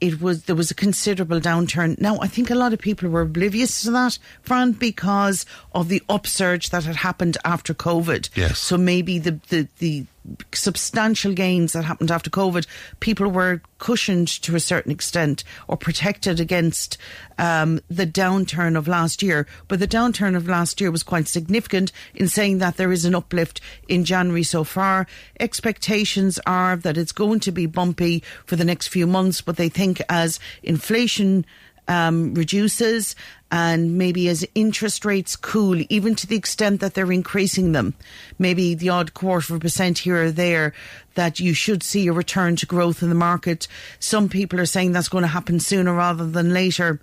it 0.00 0.20
was 0.20 0.44
there 0.44 0.56
was 0.56 0.70
a 0.70 0.74
considerable 0.74 1.40
downturn. 1.40 2.00
Now, 2.00 2.18
I 2.20 2.26
think 2.26 2.50
a 2.50 2.54
lot 2.54 2.72
of 2.72 2.78
people 2.78 3.08
were 3.08 3.22
oblivious 3.22 3.82
to 3.82 3.90
that, 3.92 4.18
Fran, 4.42 4.72
because 4.72 5.46
of 5.72 5.88
the 5.88 6.02
upsurge 6.08 6.70
that 6.70 6.84
had 6.84 6.96
happened 6.96 7.38
after 7.44 7.74
COVID. 7.74 8.30
Yes. 8.34 8.58
So 8.58 8.76
maybe 8.76 9.18
the, 9.18 9.40
the, 9.48 9.68
the 9.78 10.06
substantial 10.52 11.32
gains 11.32 11.72
that 11.72 11.84
happened 11.84 12.10
after 12.10 12.30
COVID, 12.30 12.66
people 13.00 13.28
were 13.28 13.60
cushioned 13.78 14.28
to 14.28 14.56
a 14.56 14.60
certain 14.60 14.90
extent 14.90 15.44
or 15.68 15.76
protected 15.76 16.40
against 16.40 16.96
um, 17.38 17.80
the 17.88 18.06
downturn 18.06 18.76
of 18.76 18.88
last 18.88 19.22
year. 19.22 19.46
But 19.68 19.80
the 19.80 19.88
downturn 19.88 20.36
of 20.36 20.48
last 20.48 20.80
year 20.80 20.90
was 20.90 21.02
quite 21.02 21.28
significant 21.28 21.92
in 22.14 22.28
saying 22.28 22.58
that 22.58 22.76
there 22.76 22.92
is 22.92 23.04
an 23.04 23.14
uplift 23.14 23.60
in 23.88 24.04
January 24.04 24.42
so 24.42 24.64
far. 24.64 25.06
Expectations 25.38 26.38
are 26.46 26.76
that 26.76 26.96
it's 26.96 27.12
going 27.12 27.40
to 27.40 27.52
be 27.52 27.66
bumpy 27.66 28.22
for 28.46 28.56
the 28.56 28.64
next 28.64 28.88
few 28.88 29.06
months, 29.06 29.40
but 29.40 29.56
they 29.56 29.68
think 29.68 30.00
as 30.08 30.40
inflation 30.62 31.44
um, 31.88 32.34
reduces 32.34 33.14
and 33.50 33.96
maybe 33.96 34.28
as 34.28 34.44
interest 34.54 35.04
rates 35.04 35.36
cool, 35.36 35.80
even 35.88 36.14
to 36.16 36.26
the 36.26 36.36
extent 36.36 36.80
that 36.80 36.94
they're 36.94 37.12
increasing 37.12 37.72
them, 37.72 37.94
maybe 38.38 38.74
the 38.74 38.88
odd 38.88 39.14
quarter 39.14 39.54
of 39.54 39.58
a 39.58 39.60
percent 39.60 39.98
here 39.98 40.24
or 40.24 40.30
there, 40.32 40.72
that 41.14 41.38
you 41.38 41.54
should 41.54 41.82
see 41.82 42.06
a 42.06 42.12
return 42.12 42.56
to 42.56 42.66
growth 42.66 43.02
in 43.02 43.10
the 43.10 43.14
market. 43.14 43.68
Some 44.00 44.28
people 44.28 44.60
are 44.60 44.66
saying 44.66 44.92
that's 44.92 45.08
going 45.08 45.22
to 45.22 45.28
happen 45.28 45.60
sooner 45.60 45.94
rather 45.94 46.26
than 46.26 46.52
later. 46.52 47.00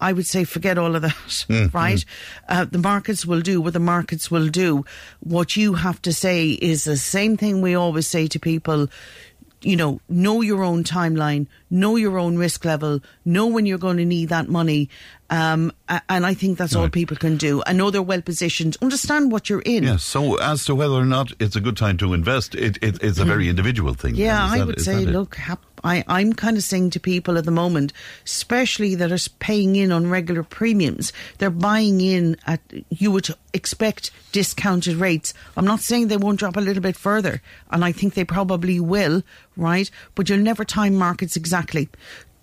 I 0.00 0.12
would 0.12 0.26
say 0.26 0.44
forget 0.44 0.78
all 0.78 0.96
of 0.96 1.02
that, 1.02 1.70
right? 1.72 2.04
Uh, 2.48 2.64
the 2.64 2.78
markets 2.78 3.26
will 3.26 3.40
do 3.40 3.60
what 3.60 3.72
the 3.72 3.80
markets 3.80 4.30
will 4.30 4.48
do. 4.48 4.84
What 5.20 5.56
you 5.56 5.74
have 5.74 6.00
to 6.02 6.12
say 6.12 6.50
is 6.50 6.84
the 6.84 6.96
same 6.96 7.36
thing 7.36 7.60
we 7.60 7.74
always 7.74 8.06
say 8.06 8.26
to 8.28 8.38
people 8.38 8.88
you 9.62 9.76
know, 9.76 10.00
know 10.08 10.40
your 10.40 10.62
own 10.62 10.84
timeline, 10.84 11.46
know 11.70 11.96
your 11.96 12.18
own 12.18 12.36
risk 12.38 12.64
level, 12.64 13.00
know 13.24 13.46
when 13.46 13.66
you're 13.66 13.78
going 13.78 13.96
to 13.96 14.04
need 14.04 14.28
that 14.28 14.48
money. 14.48 14.88
Um, 15.30 15.72
and 16.08 16.24
I 16.24 16.32
think 16.34 16.58
that's 16.58 16.74
all 16.74 16.88
people 16.88 17.16
can 17.16 17.36
do. 17.36 17.62
I 17.66 17.72
know 17.72 17.90
they're 17.90 18.00
well 18.00 18.22
positioned. 18.22 18.76
Understand 18.80 19.30
what 19.30 19.50
you're 19.50 19.60
in. 19.62 19.84
Yes. 19.84 20.02
So, 20.04 20.36
as 20.36 20.64
to 20.66 20.74
whether 20.74 20.94
or 20.94 21.04
not 21.04 21.32
it's 21.38 21.56
a 21.56 21.60
good 21.60 21.76
time 21.76 21.98
to 21.98 22.14
invest, 22.14 22.54
it, 22.54 22.78
it, 22.82 23.02
it's 23.02 23.18
a 23.18 23.24
very 23.24 23.48
individual 23.48 23.94
thing. 23.94 24.14
Yeah, 24.14 24.42
I 24.44 24.58
that- 24.58 24.66
would 24.66 24.80
say, 24.80 25.04
look, 25.04 25.34
hap- 25.36 25.64
I, 25.84 26.04
I'm 26.06 26.32
kind 26.32 26.56
of 26.56 26.62
saying 26.62 26.90
to 26.90 27.00
people 27.00 27.38
at 27.38 27.44
the 27.44 27.50
moment, 27.50 27.92
especially 28.24 28.94
that 28.96 29.12
are 29.12 29.30
paying 29.38 29.76
in 29.76 29.92
on 29.92 30.10
regular 30.10 30.42
premiums, 30.42 31.12
they're 31.38 31.50
buying 31.50 32.00
in 32.00 32.36
at, 32.46 32.60
you 32.90 33.10
would 33.10 33.28
expect 33.52 34.10
discounted 34.32 34.96
rates. 34.96 35.34
I'm 35.56 35.64
not 35.64 35.80
saying 35.80 36.08
they 36.08 36.16
won't 36.16 36.38
drop 36.38 36.56
a 36.56 36.60
little 36.60 36.82
bit 36.82 36.96
further, 36.96 37.42
and 37.70 37.84
I 37.84 37.92
think 37.92 38.14
they 38.14 38.24
probably 38.24 38.80
will, 38.80 39.22
right? 39.56 39.90
But 40.14 40.28
you'll 40.28 40.38
never 40.38 40.64
time 40.64 40.94
markets 40.94 41.36
exactly. 41.36 41.88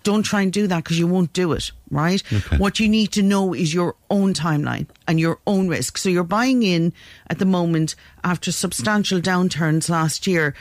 Don't 0.02 0.22
try 0.22 0.42
and 0.42 0.52
do 0.52 0.68
that 0.68 0.84
because 0.84 1.00
you 1.00 1.08
won't 1.08 1.32
do 1.32 1.50
it, 1.52 1.72
right? 1.90 2.22
Okay. 2.32 2.58
What 2.58 2.78
you 2.78 2.88
need 2.88 3.10
to 3.12 3.22
know 3.22 3.52
is 3.52 3.74
your 3.74 3.96
own 4.08 4.34
timeline 4.34 4.86
and 5.08 5.18
your 5.18 5.40
own 5.48 5.66
risk. 5.66 5.98
So 5.98 6.08
you're 6.08 6.22
buying 6.22 6.62
in 6.62 6.92
at 7.28 7.40
the 7.40 7.44
moment 7.44 7.96
after 8.22 8.52
substantial 8.52 9.20
downturns 9.20 9.88
last 9.88 10.28
year 10.28 10.54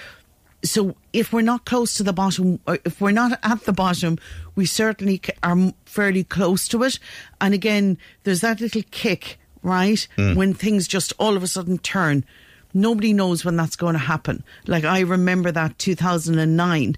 so 0.66 0.96
if 1.14 1.32
we're 1.34 1.42
not 1.42 1.66
close 1.66 1.96
to 1.96 2.04
the 2.04 2.14
bottom, 2.14 2.60
or 2.68 2.80
if 2.86 3.00
we're 3.02 3.12
not 3.12 3.40
at 3.44 3.64
the 3.66 3.74
bottom, 3.74 4.18
we 4.56 4.66
certainly 4.66 5.22
are 5.44 5.74
fairly 5.86 6.24
close 6.24 6.68
to 6.70 6.84
it. 6.84 7.00
And 7.40 7.54
again, 7.54 7.98
there's 8.24 8.42
that 8.42 8.62
little 8.62 8.84
kick, 8.92 9.38
right? 9.64 10.08
Hmm. 10.16 10.36
When 10.36 10.54
things 10.54 10.88
just 10.88 11.14
all 11.20 11.36
of 11.38 11.44
a 11.44 11.48
sudden 11.48 11.78
turn. 11.78 12.26
Nobody 12.74 13.14
knows 13.14 13.46
when 13.46 13.56
that's 13.56 13.78
going 13.78 13.94
to 13.94 14.00
happen. 14.00 14.44
Like 14.68 14.84
I 14.84 15.00
remember 15.00 15.52
that 15.52 15.80
2009. 15.80 16.98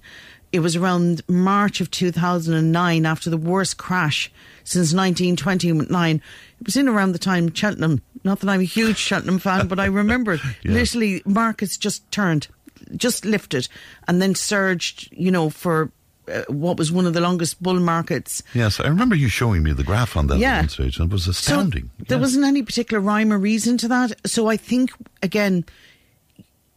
It 0.50 0.60
was 0.60 0.76
around 0.76 1.22
March 1.28 1.80
of 1.80 1.90
2009 1.90 3.04
after 3.06 3.28
the 3.30 3.36
worst 3.36 3.76
crash 3.76 4.32
since 4.64 4.94
1929. 4.94 6.16
It 6.60 6.66
was 6.66 6.76
in 6.76 6.88
around 6.88 7.12
the 7.12 7.18
time 7.18 7.52
Cheltenham. 7.52 8.00
Not 8.24 8.40
that 8.40 8.48
I'm 8.48 8.60
a 8.60 8.64
huge 8.64 8.96
Cheltenham 8.96 9.38
fan, 9.38 9.68
but 9.68 9.78
I 9.78 9.86
remember. 9.86 10.38
Yeah. 10.62 10.72
literally 10.72 11.22
markets 11.24 11.76
just 11.76 12.10
turned 12.10 12.48
just 12.96 13.24
lifted 13.24 13.68
and 14.06 14.20
then 14.22 14.34
surged, 14.34 15.08
you 15.12 15.30
know, 15.30 15.50
for 15.50 15.90
uh, 16.32 16.42
what 16.48 16.76
was 16.76 16.92
one 16.92 17.06
of 17.06 17.14
the 17.14 17.20
longest 17.22 17.62
bull 17.62 17.80
markets. 17.80 18.42
Yes, 18.54 18.80
I 18.80 18.88
remember 18.88 19.14
you 19.14 19.28
showing 19.28 19.62
me 19.62 19.72
the 19.72 19.82
graph 19.84 20.16
on 20.16 20.26
that 20.26 20.38
Yeah. 20.38 20.66
stage, 20.66 20.98
and 20.98 21.10
it 21.10 21.12
was 21.12 21.26
astounding. 21.26 21.90
So 22.00 22.04
there 22.08 22.18
wasn't 22.18 22.44
any 22.44 22.62
particular 22.62 23.00
rhyme 23.00 23.32
or 23.32 23.38
reason 23.38 23.78
to 23.78 23.88
that. 23.88 24.12
So 24.26 24.46
I 24.48 24.56
think, 24.58 24.90
again, 25.22 25.64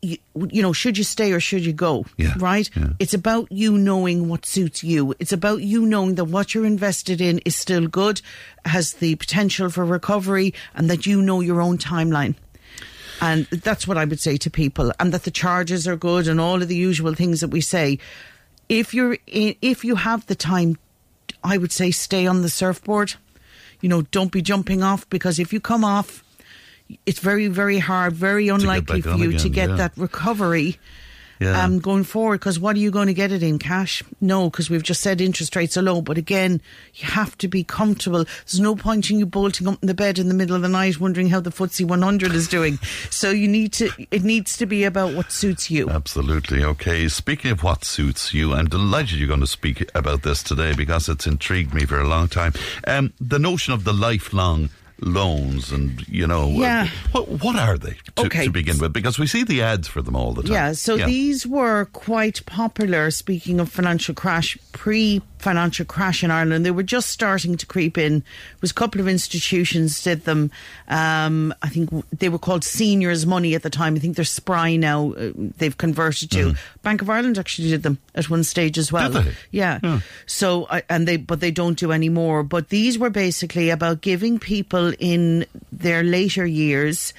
you, 0.01 0.17
you 0.49 0.61
know, 0.63 0.73
should 0.73 0.97
you 0.97 1.03
stay 1.03 1.31
or 1.31 1.39
should 1.39 1.63
you 1.63 1.73
go? 1.73 2.05
Yeah, 2.17 2.33
Right? 2.39 2.69
yeah. 2.75 2.89
It's 2.97 3.13
about 3.13 3.51
you 3.51 3.77
knowing 3.77 4.29
what 4.29 4.45
suits 4.47 4.83
you. 4.83 5.13
It's 5.19 5.31
about 5.33 5.61
you 5.61 5.85
knowing 5.85 6.15
that 6.15 6.25
what 6.25 6.55
you're 6.55 6.65
invested 6.65 7.21
in 7.21 7.37
is 7.39 7.55
still 7.55 7.87
good, 7.87 8.21
has 8.65 8.93
the 8.93 9.15
potential 9.15 9.69
for 9.69 9.85
recovery, 9.85 10.53
and 10.73 10.89
that 10.89 11.05
you 11.05 11.21
know 11.21 11.39
your 11.41 11.61
own 11.61 11.77
timeline. 11.77 12.33
And 13.21 13.45
that's 13.45 13.87
what 13.87 13.97
I 13.97 14.05
would 14.05 14.19
say 14.19 14.35
to 14.37 14.49
people, 14.49 14.91
and 14.99 15.13
that 15.13 15.23
the 15.23 15.31
charges 15.31 15.87
are 15.87 15.95
good 15.95 16.27
and 16.27 16.41
all 16.41 16.61
of 16.61 16.67
the 16.67 16.75
usual 16.75 17.13
things 17.13 17.41
that 17.41 17.49
we 17.49 17.61
say. 17.61 17.99
If 18.67 18.93
you're 18.93 19.17
in, 19.27 19.55
if 19.61 19.85
you 19.85 19.95
have 19.95 20.25
the 20.25 20.35
time, 20.35 20.79
I 21.43 21.57
would 21.57 21.71
say 21.71 21.91
stay 21.91 22.25
on 22.25 22.41
the 22.41 22.49
surfboard. 22.49 23.13
You 23.79 23.89
know, 23.89 24.01
don't 24.03 24.31
be 24.31 24.41
jumping 24.41 24.81
off 24.81 25.07
because 25.09 25.37
if 25.37 25.53
you 25.53 25.59
come 25.59 25.85
off, 25.85 26.23
it's 27.05 27.19
very 27.19 27.47
very 27.47 27.77
hard, 27.77 28.13
very 28.13 28.47
unlikely 28.47 29.01
for 29.01 29.15
you 29.15 29.37
to 29.37 29.49
get 29.49 29.69
yeah. 29.69 29.75
that 29.75 29.97
recovery. 29.97 30.79
Yeah. 31.41 31.63
Um, 31.63 31.79
going 31.79 32.03
forward, 32.03 32.39
because 32.39 32.59
what 32.59 32.75
are 32.75 32.79
you 32.79 32.91
going 32.91 33.07
to 33.07 33.15
get 33.15 33.31
it 33.31 33.41
in 33.41 33.57
cash? 33.57 34.03
No, 34.21 34.51
because 34.51 34.69
we've 34.69 34.83
just 34.83 35.01
said 35.01 35.19
interest 35.19 35.55
rates 35.55 35.75
are 35.75 35.81
low. 35.81 35.99
But 35.99 36.19
again, 36.19 36.61
you 36.93 37.07
have 37.07 37.35
to 37.39 37.47
be 37.47 37.63
comfortable. 37.63 38.25
There's 38.45 38.59
no 38.59 38.75
point 38.75 39.09
in 39.09 39.17
you 39.17 39.25
bolting 39.25 39.67
up 39.67 39.81
in 39.81 39.87
the 39.87 39.95
bed 39.95 40.19
in 40.19 40.27
the 40.27 40.35
middle 40.35 40.55
of 40.55 40.61
the 40.61 40.69
night 40.69 40.99
wondering 40.99 41.29
how 41.29 41.39
the 41.39 41.49
FTSE 41.49 41.85
100 41.85 42.33
is 42.33 42.47
doing. 42.47 42.77
So 43.09 43.31
you 43.31 43.47
need 43.47 43.73
to. 43.73 43.89
It 44.11 44.23
needs 44.23 44.55
to 44.57 44.67
be 44.67 44.83
about 44.83 45.15
what 45.15 45.31
suits 45.31 45.71
you. 45.71 45.89
Absolutely. 45.89 46.63
Okay. 46.63 47.07
Speaking 47.07 47.49
of 47.49 47.63
what 47.63 47.85
suits 47.85 48.35
you, 48.35 48.53
I'm 48.53 48.67
delighted 48.67 49.13
you're 49.13 49.27
going 49.27 49.39
to 49.39 49.47
speak 49.47 49.89
about 49.95 50.21
this 50.21 50.43
today 50.43 50.75
because 50.75 51.09
it's 51.09 51.25
intrigued 51.25 51.73
me 51.73 51.85
for 51.85 51.99
a 51.99 52.07
long 52.07 52.27
time. 52.27 52.53
Um, 52.85 53.13
the 53.19 53.39
notion 53.39 53.73
of 53.73 53.83
the 53.83 53.93
lifelong 53.93 54.69
loans 55.01 55.71
and, 55.71 56.07
you 56.07 56.27
know, 56.27 56.47
Yeah. 56.49 56.87
what, 57.11 57.27
what 57.27 57.55
are 57.57 57.77
they 57.77 57.97
to, 58.15 58.25
Okay. 58.25 58.45
to 58.45 58.51
begin 58.51 58.77
with? 58.77 58.93
Because 58.93 59.17
we 59.19 59.27
see 59.27 59.43
the 59.43 59.61
ads 59.61 59.87
for 59.87 60.01
them 60.01 60.15
all 60.15 60.33
the 60.33 60.43
time. 60.43 60.51
Yeah, 60.51 60.71
so 60.73 60.97
these 60.97 61.45
were 61.47 61.85
quite 61.85 62.45
popular. 62.45 63.09
Speaking 63.11 63.59
of 63.59 63.69
financial 63.69 64.13
crash, 64.13 64.57
pre 64.71 65.21
financial 65.39 65.85
crash 65.85 66.23
in 66.23 66.29
Ireland, 66.29 66.63
they 66.63 66.69
were 66.71 66.83
just 66.83 67.09
starting 67.09 67.57
to 67.57 67.65
creep 67.65 67.97
in. 67.97 68.17
It 68.17 68.61
was 68.61 68.69
a 68.69 68.75
couple 68.75 69.01
of 69.01 69.07
institutions 69.07 70.03
did 70.03 70.25
them. 70.25 70.51
Um, 70.87 71.51
I 71.63 71.69
think 71.69 71.89
they 72.11 72.29
were 72.29 72.37
called 72.37 72.63
Seniors 72.63 73.25
Money 73.25 73.55
at 73.55 73.63
the 73.63 73.71
time. 73.71 73.95
I 73.95 73.99
think 73.99 74.15
they're 74.15 74.23
Spry 74.25 74.75
now. 74.75 75.13
Uh, 75.13 75.31
they've 75.35 75.75
converted 75.75 76.29
to 76.31 76.53
Bank 76.83 77.01
of 77.01 77.09
Ireland. 77.09 77.39
Actually, 77.39 77.69
did 77.69 77.81
them 77.81 77.97
at 78.13 78.29
one 78.29 78.43
stage 78.43 78.77
as 78.77 78.91
well. 78.91 79.11
Did 79.11 79.23
they? 79.25 79.31
Yeah. 79.49 79.99
So 80.27 80.67
and 80.89 81.07
they 81.07 81.17
but 81.17 81.39
they 81.39 81.49
don't 81.51 81.77
do 81.79 81.91
any 81.91 82.09
more. 82.09 82.43
But 82.43 82.69
these 82.69 82.99
were 82.99 83.09
basically 83.09 83.71
about 83.71 84.01
giving 84.01 84.37
people 84.37 84.90
in 84.99 85.45
their 85.71 86.03
later 86.03 86.45
years 86.45 87.13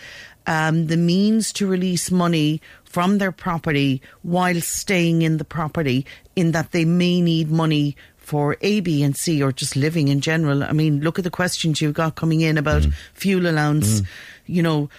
um, 0.47 0.87
the 0.87 0.97
means 0.97 1.53
to 1.55 1.67
release 1.67 2.11
money 2.11 2.61
from 2.85 3.19
their 3.19 3.33
property 3.33 4.03
while 4.23 4.61
staying 4.61 5.23
in 5.23 5.39
the 5.39 5.45
property. 5.45 6.05
In 6.35 6.53
that 6.53 6.73
they 6.73 6.85
may 6.85 7.21
need 7.21 7.51
money 7.51 7.97
for 8.17 8.57
A, 8.61 8.81
B, 8.81 9.03
and 9.03 9.17
C, 9.17 9.43
or 9.43 9.53
just 9.53 9.77
living 9.77 10.09
in 10.09 10.21
general. 10.21 10.65
I 10.65 10.73
mean, 10.73 11.01
look 11.01 11.19
at 11.19 11.25
the 11.25 11.31
questions 11.31 11.81
you've 11.81 11.95
got 11.95 12.15
coming 12.15 12.41
in 12.41 12.59
about 12.59 12.87
fuel 13.15 13.47
allowance. 13.47 14.03
You 14.47 14.63
know. 14.63 14.91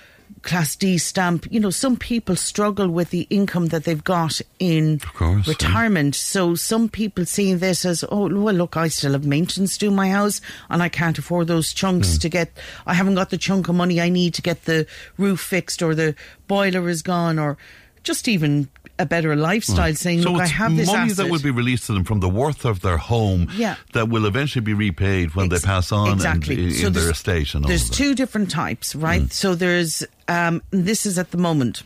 Class 0.44 0.76
D 0.76 0.98
stamp. 0.98 1.48
You 1.50 1.60
know, 1.60 1.70
some 1.70 1.98
people 1.98 2.36
struggle 2.36 2.90
with 2.90 3.10
the 3.10 3.28
income 3.30 3.68
that 3.68 3.86
they've 3.86 4.04
got 4.04 4.42
in 4.60 5.00
course, 5.00 5.48
yeah. 5.48 5.52
retirement. 5.52 6.16
So 6.16 6.54
some 6.56 6.90
people 6.90 7.26
see 7.26 7.54
this 7.54 7.86
as, 7.86 8.04
oh, 8.12 8.28
well, 8.28 8.54
look, 8.54 8.78
I 8.78 8.90
still 8.90 9.14
have 9.14 9.26
maintenance 9.26 9.78
to 9.80 9.90
my 9.90 10.10
house 10.10 10.42
and 10.70 10.84
I 10.84 10.90
can't 10.90 11.18
afford 11.18 11.48
those 11.48 11.74
chunks 11.74 12.10
mm. 12.10 12.22
to 12.22 12.30
get, 12.30 12.52
I 12.86 12.94
haven't 12.94 13.16
got 13.16 13.30
the 13.30 13.38
chunk 13.38 13.70
of 13.70 13.76
money 13.76 14.00
I 14.00 14.10
need 14.10 14.34
to 14.36 14.42
get 14.42 14.66
the 14.66 14.86
roof 15.18 15.40
fixed 15.40 15.82
or 15.82 15.96
the 15.96 16.16
boiler 16.48 16.88
is 16.90 17.02
gone 17.02 17.40
or 17.40 17.58
just 18.04 18.28
even 18.28 18.68
a 19.00 19.06
better 19.06 19.36
lifestyle, 19.36 19.94
saying, 19.96 20.22
so 20.22 20.32
"Look, 20.34 20.42
I 20.44 20.48
have 20.48 20.76
this 20.76 20.88
money 20.88 21.12
asset." 21.12 21.18
that 21.18 21.32
will 21.32 21.42
be 21.42 21.50
released 21.52 21.88
to 21.88 21.94
them 21.94 22.04
from 22.04 22.20
the 22.20 22.30
worth 22.30 22.64
of 22.66 22.82
their 22.82 22.98
home 22.98 23.50
Yeah. 23.56 23.76
that 23.94 24.08
will 24.10 24.26
eventually 24.26 24.64
be 24.64 24.74
repaid 24.74 25.34
when 25.36 25.52
Ex- 25.52 25.62
they 25.62 25.66
pass 25.68 25.92
on 25.92 26.12
exactly. 26.14 26.56
and, 26.64 26.72
i- 26.72 26.76
So 26.76 26.88
in 26.88 26.94
their 26.94 27.10
estate 27.12 27.56
and 27.56 27.66
all 27.66 27.70
There's 27.70 27.84
of 27.84 27.90
that. 27.90 27.96
two 27.96 28.14
different 28.16 28.52
types, 28.52 28.94
right? 28.96 29.32
So 29.34 29.56
there's 29.56 30.04
um, 30.28 30.62
this 30.72 31.06
is 31.06 31.18
at 31.18 31.32
the 31.32 31.38
moment. 31.38 31.84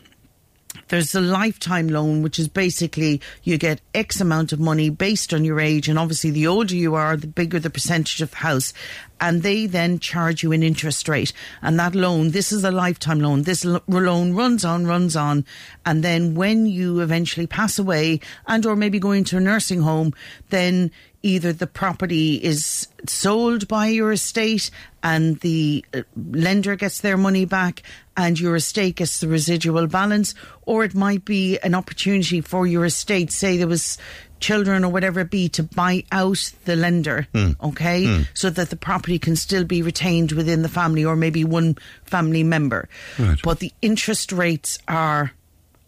There's 0.90 1.14
a 1.16 1.22
lifetime 1.22 1.90
loan, 1.90 2.22
which 2.22 2.40
is 2.40 2.48
basically 2.48 3.22
you 3.44 3.58
get 3.58 3.82
X 3.94 4.22
amount 4.22 4.54
of 4.54 4.60
money 4.60 4.90
based 4.90 5.34
on 5.34 5.44
your 5.44 5.60
age, 5.60 5.90
and 5.90 6.00
obviously 6.00 6.32
the 6.32 6.48
older 6.48 6.76
you 6.76 6.96
are, 6.96 7.18
the 7.18 7.28
bigger 7.28 7.60
the 7.60 7.70
percentage 7.70 8.22
of 8.22 8.32
the 8.32 8.38
house, 8.38 8.74
and 9.20 9.44
they 9.44 9.66
then 9.66 10.00
charge 10.00 10.44
you 10.44 10.52
an 10.52 10.64
interest 10.64 11.10
rate. 11.10 11.34
And 11.62 11.80
that 11.80 11.96
loan, 11.96 12.32
this 12.32 12.52
is 12.52 12.64
a 12.64 12.72
lifetime 12.72 13.20
loan. 13.20 13.44
This 13.44 13.66
loan 13.66 14.34
runs 14.34 14.64
on, 14.64 14.86
runs 14.86 15.16
on, 15.16 15.46
and 15.86 16.04
then 16.04 16.36
when 16.36 16.66
you 16.66 17.02
eventually 17.02 17.48
pass 17.48 17.78
away, 17.78 18.20
and 18.46 18.66
or 18.66 18.76
maybe 18.76 19.00
go 19.00 19.12
into 19.12 19.38
a 19.38 19.42
nursing 19.42 19.82
home, 19.82 20.14
then 20.50 20.92
either 21.28 21.52
the 21.52 21.68
property 21.68 22.36
is 22.36 22.88
sold 23.06 23.68
by 23.68 23.88
your 23.88 24.14
estate 24.14 24.72
and 25.04 25.40
the 25.42 25.84
uh, 25.94 26.02
lender 26.16 26.76
gets 26.78 27.02
their 27.02 27.18
money 27.18 27.44
back 27.44 27.84
and 28.16 28.40
your 28.40 28.56
estate 28.56 28.96
gets 28.96 29.20
the 29.20 29.28
residual 29.28 29.88
balance, 29.88 30.34
or 30.66 30.84
it 30.86 30.96
might 30.96 31.26
be 31.26 31.60
an 31.60 31.76
opportunity 31.76 32.42
for 32.42 32.66
your 32.66 32.86
estate, 32.86 33.32
say 33.32 33.58
there 33.58 33.68
was 33.68 33.98
children 34.40 34.84
or 34.86 34.92
whatever 34.92 35.20
it 35.20 35.30
be, 35.30 35.50
to 35.50 35.64
buy 35.64 36.04
out 36.12 36.52
the 36.66 36.76
lender, 36.76 37.28
okay, 37.62 38.26
so 38.34 38.50
that 38.50 38.70
the 38.70 38.76
property 38.76 39.20
can 39.20 39.36
still 39.36 39.64
be 39.64 39.82
retained 39.82 40.32
within 40.32 40.62
the 40.62 40.70
family 40.70 41.04
or 41.06 41.16
maybe 41.16 41.44
one 41.44 41.76
family 42.06 42.44
member. 42.44 42.88
Right. 43.20 43.38
But 43.44 43.60
the 43.60 43.72
interest 43.82 44.32
rates 44.32 44.80
are 44.88 45.32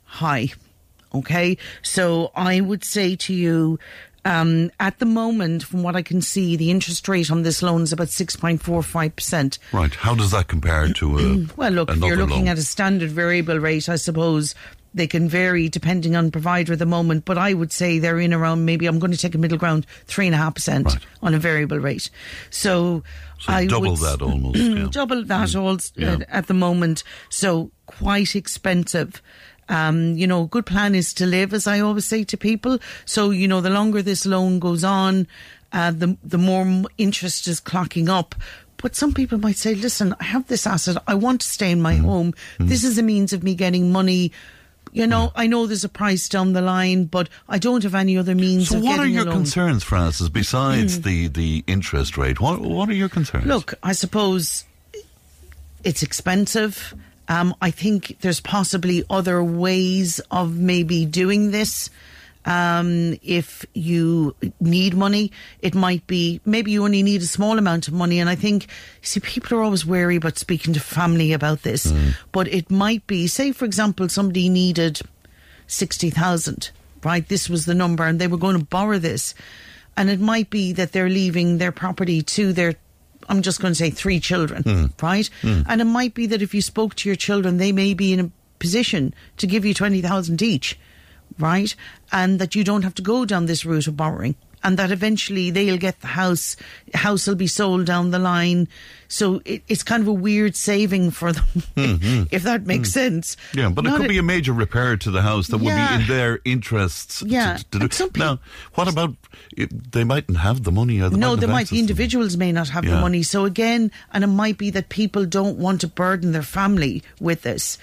high. 0.03 0.50
Okay, 1.12 1.58
so 1.81 2.31
I 2.36 2.62
would 2.62 2.84
say 2.84 3.15
to 3.15 3.34
you, 3.34 3.79
um, 4.26 4.70
at 4.80 5.00
the 5.00 5.06
moment, 5.06 5.64
from 5.64 5.84
what 5.84 5.96
I 5.96 6.02
can 6.02 6.22
see, 6.22 6.56
the 6.56 6.72
interest 6.72 7.08
rate 7.08 7.32
on 7.32 7.44
this 7.44 7.62
loan 7.62 7.84
is 7.84 7.94
about 7.94 8.10
six 8.10 8.36
point 8.36 8.62
four 8.62 8.84
five 8.84 9.16
percent. 9.16 9.60
Right. 9.74 9.94
How 9.94 10.16
does 10.16 10.32
that 10.32 10.48
compare 10.48 10.92
to 10.94 11.20
a 11.20 11.46
Well, 11.58 11.72
look, 11.72 11.90
if 11.90 11.98
you're 11.98 12.18
looking 12.18 12.46
loan? 12.46 12.48
at 12.50 12.58
a 12.58 12.64
standard 12.64 13.12
variable 13.12 13.58
rate, 13.60 13.88
I 13.90 13.96
suppose 13.96 14.56
they 14.94 15.06
can 15.06 15.30
vary 15.30 15.70
depending 15.70 16.16
on 16.16 16.32
provider 16.32 16.74
at 16.74 16.80
the 16.80 16.86
moment. 16.86 17.24
But 17.24 17.38
I 17.38 17.54
would 17.54 17.72
say 17.72 18.00
they're 18.00 18.20
in 18.20 18.34
around 18.34 18.66
maybe 18.66 18.88
I'm 18.88 18.98
going 19.00 19.12
to 19.12 19.18
take 19.18 19.36
a 19.36 19.38
middle 19.38 19.58
ground 19.60 19.86
three 20.06 20.26
and 20.26 20.34
a 20.34 20.38
half 20.40 20.56
percent 20.56 20.98
on 21.22 21.34
a 21.36 21.40
variable 21.40 21.78
rate. 21.78 22.10
So, 22.50 23.04
So 23.40 23.54
I 23.54 23.68
double 23.68 23.92
would, 23.92 24.00
that 24.00 24.22
almost. 24.22 24.58
yeah. 24.60 24.88
double 24.92 25.24
that 25.26 25.56
all 25.56 25.78
Yeah. 25.96 26.14
uh, 26.14 26.20
at 26.30 26.48
the 26.48 26.56
moment. 26.56 27.04
So 27.30 27.72
quite 27.86 28.36
expensive. 28.36 29.22
Um, 29.70 30.16
you 30.16 30.28
know, 30.28 30.44
a 30.44 30.48
good 30.48 30.66
plan 30.66 30.96
is 30.96 31.14
to 31.16 31.26
live, 31.26 31.54
as 31.54 31.68
I 31.68 31.80
always 31.80 32.06
say 32.06 32.24
to 32.26 32.38
people. 32.38 32.80
So 33.06 33.30
you 33.30 33.48
know, 33.48 33.62
the 33.62 33.70
longer 33.70 34.02
this 34.02 34.26
loan 34.26 34.60
goes 34.60 34.84
on, 34.84 35.28
uh, 35.72 35.92
the 35.92 36.18
the 36.24 36.38
more 36.40 36.66
interest 36.98 37.48
is 37.48 37.62
clocking 37.62 38.10
up. 38.10 38.36
But 38.82 38.96
some 38.96 39.14
people 39.14 39.38
might 39.38 39.58
say, 39.58 39.76
"Listen, 39.76 40.16
I 40.20 40.24
have 40.24 40.48
this 40.48 40.66
asset. 40.66 40.98
I 41.06 41.14
want 41.14 41.42
to 41.42 41.48
stay 41.48 41.70
in 41.72 41.82
my 41.82 41.96
Mm-hmm. 41.96 42.06
home. 42.06 42.34
This 42.60 42.84
is 42.84 42.98
a 42.98 43.04
means 43.04 43.32
of 43.34 43.44
me 43.44 43.54
getting 43.56 43.92
money." 43.92 44.32
You 44.92 45.06
know, 45.06 45.32
I 45.36 45.46
know 45.46 45.68
there's 45.68 45.84
a 45.84 45.90
price 45.90 46.28
down 46.28 46.54
the 46.54 46.62
line, 46.62 47.04
but 47.06 47.30
I 47.48 47.60
don't 47.60 47.84
have 47.84 47.94
any 47.94 48.18
other 48.18 48.34
means 48.34 48.70
So 48.70 48.78
of 48.78 48.84
what 48.84 49.00
are 49.00 49.06
your 49.06 49.26
concerns, 49.32 49.84
Francis, 49.84 50.30
besides 50.30 51.02
the, 51.02 51.28
the 51.28 51.64
interest 51.68 52.18
rate? 52.18 52.40
What 52.42 52.62
what 52.62 52.90
are 52.90 52.94
your 52.96 53.08
concerns? 53.10 53.46
Look, 53.46 53.76
I 53.84 53.92
suppose 53.92 54.66
it's 55.84 56.02
expensive. 56.02 56.96
Um, 57.29 57.55
I 57.62 57.69
think 57.71 58.17
there's 58.21 58.41
possibly 58.41 59.05
other 59.09 59.43
ways 59.43 60.19
of 60.31 60.57
maybe 60.57 61.05
doing 61.05 61.51
this. 61.51 61.89
Um, 62.45 63.19
if 63.21 63.65
you 63.74 64.36
need 64.59 64.95
money, 64.95 65.31
it 65.62 65.75
might 65.75 66.07
be 66.07 66.41
maybe 66.43 66.71
you 66.71 66.83
only 66.83 67.03
need 67.03 67.21
a 67.21 67.27
small 67.27 67.59
amount 67.59 67.88
of 67.88 67.93
money. 67.93 68.19
And 68.19 68.29
I 68.29 68.36
think, 68.36 68.65
see, 69.03 69.19
people 69.19 69.57
are 69.59 69.62
always 69.62 69.86
wary 69.86 70.15
about 70.15 70.39
speaking 70.39 70.74
to 70.74 70.79
family 70.79 71.31
about 71.31 71.62
this. 71.62 71.93
But 72.31 72.48
it 72.48 72.71
might 72.71 73.05
be, 73.05 73.27
say, 73.27 73.51
for 73.51 73.65
example, 73.65 74.09
somebody 74.09 74.50
needed 74.50 75.01
60,000, 75.67 76.71
right? 77.03 77.27
This 77.27 77.48
was 77.48 77.65
the 77.65 77.75
number 77.75 78.05
and 78.05 78.19
they 78.19 78.27
were 78.27 78.38
going 78.38 78.57
to 78.57 78.65
borrow 78.65 78.98
this. 78.98 79.36
And 79.95 80.09
it 80.09 80.19
might 80.19 80.50
be 80.50 80.74
that 80.74 80.93
they're 80.93 81.09
leaving 81.09 81.59
their 81.59 81.74
property 81.74 82.24
to 82.24 82.53
their, 82.53 82.75
I'm 83.29 83.41
just 83.41 83.62
going 83.62 83.71
to 83.71 83.75
say 83.75 83.91
three 83.91 84.19
children, 84.19 84.63
hmm. 84.63 84.85
right? 85.01 85.29
Hmm. 85.42 85.61
And 85.68 85.81
it 85.81 85.85
might 85.85 86.13
be 86.13 86.25
that 86.27 86.42
if 86.42 86.53
you 86.53 86.61
spoke 86.61 86.96
to 86.96 87.09
your 87.09 87.15
children, 87.15 87.57
they 87.57 87.72
may 87.72 87.94
be 87.94 88.11
in 88.11 88.20
a 88.20 88.31
position 88.57 89.13
to 89.37 89.48
give 89.48 89.63
you 89.63 89.74
20,000 89.74 90.42
each, 90.42 90.77
right? 91.37 91.74
And 92.11 92.39
that 92.39 92.55
you 92.55 92.63
don't 92.63 92.81
have 92.81 92.96
to 92.96 93.01
go 93.01 93.25
down 93.25 93.46
this 93.46 93.65
route 93.65 93.87
of 93.87 93.96
borrowing. 93.96 94.35
And 94.63 94.77
that 94.77 94.91
eventually 94.91 95.51
they'll 95.51 95.77
get 95.77 96.01
the 96.01 96.07
house, 96.07 96.55
house 96.93 97.27
will 97.27 97.35
be 97.35 97.48
sold 97.48 97.85
down 97.85 98.11
the 98.11 98.19
line. 98.19 98.67
So 99.07 99.41
it, 99.45 99.63
it's 99.67 99.83
kind 99.83 100.01
of 100.01 100.07
a 100.07 100.13
weird 100.13 100.55
saving 100.55 101.11
for 101.11 101.31
them, 101.31 101.45
mm-hmm. 101.75 102.24
if 102.31 102.43
that 102.43 102.65
makes 102.65 102.89
mm. 102.89 102.93
sense. 102.93 103.37
Yeah, 103.53 103.69
but 103.69 103.85
it 103.85 103.93
could 103.95 104.05
a- 104.05 104.09
be 104.09 104.17
a 104.17 104.24
major 104.24 104.53
repair 104.53 104.98
to 104.98 105.11
the 105.11 105.22
house 105.22 105.48
that 105.48 105.57
would 105.57 105.65
be 105.65 105.95
in 105.95 106.07
their 106.07 106.39
interests. 106.45 107.19
to- 107.19 107.27
Yeah, 107.27 107.57
To, 107.57 107.65
do. 107.72 107.79
and 107.81 107.93
some 107.93 108.09
peop- 108.09 108.19
now, 108.19 108.39
what 108.75 108.87
about 108.87 109.15
if 109.57 109.69
they 109.69 110.03
mightn't 110.03 110.37
have 110.37 110.63
the 110.63 110.72
money? 110.72 111.00
They 111.00 111.09
no, 111.09 111.35
there 111.35 111.50
might 111.50 111.72
individuals 111.72 112.37
may 112.37 112.51
not 112.51 112.69
have 112.69 112.85
the 112.85 113.00
money. 113.00 113.24
So 113.24 113.45
again, 113.45 113.91
and 114.13 114.24
it 114.24 114.27
might 114.27 114.57
be 114.57 114.69
that 114.72 114.89
people 114.89 115.25
don't 115.25 115.57
want 115.57 115.81
to 115.81 115.87
burden 115.87 116.31
their 116.31 116.43
family 116.43 117.03
with 117.19 117.41
this. 117.41 117.77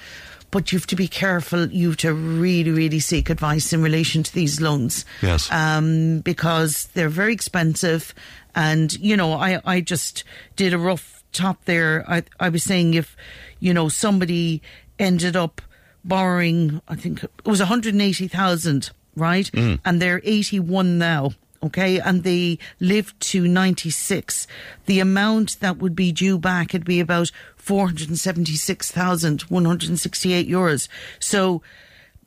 But 0.56 0.72
you 0.72 0.78
have 0.78 0.86
to 0.86 0.96
be 0.96 1.06
careful. 1.06 1.66
You 1.68 1.88
have 1.88 1.98
to 1.98 2.14
really, 2.14 2.70
really 2.70 2.98
seek 2.98 3.28
advice 3.28 3.74
in 3.74 3.82
relation 3.82 4.22
to 4.22 4.32
these 4.32 4.58
loans. 4.58 5.04
Yes. 5.20 5.52
Um, 5.52 6.20
because 6.20 6.86
they're 6.94 7.10
very 7.10 7.34
expensive. 7.34 8.14
And, 8.54 8.90
you 8.94 9.18
know, 9.18 9.34
I, 9.34 9.60
I 9.66 9.82
just 9.82 10.24
did 10.56 10.72
a 10.72 10.78
rough 10.78 11.22
top 11.32 11.62
there. 11.66 12.06
I, 12.08 12.22
I 12.40 12.48
was 12.48 12.62
saying 12.62 12.94
if, 12.94 13.18
you 13.60 13.74
know, 13.74 13.90
somebody 13.90 14.62
ended 14.98 15.36
up 15.36 15.60
borrowing, 16.04 16.80
I 16.88 16.94
think 16.94 17.22
it 17.22 17.30
was 17.44 17.58
180,000, 17.58 18.90
right? 19.14 19.50
And 19.84 20.00
they're 20.00 20.22
81 20.24 20.96
now. 20.96 21.32
Okay, 21.62 21.98
and 22.00 22.22
they 22.22 22.58
lived 22.80 23.18
to 23.20 23.48
96. 23.48 24.46
The 24.86 25.00
amount 25.00 25.60
that 25.60 25.78
would 25.78 25.96
be 25.96 26.12
due 26.12 26.38
back 26.38 26.72
would 26.72 26.84
be 26.84 27.00
about 27.00 27.30
476,168 27.56 30.48
euros. 30.48 30.88
So 31.18 31.62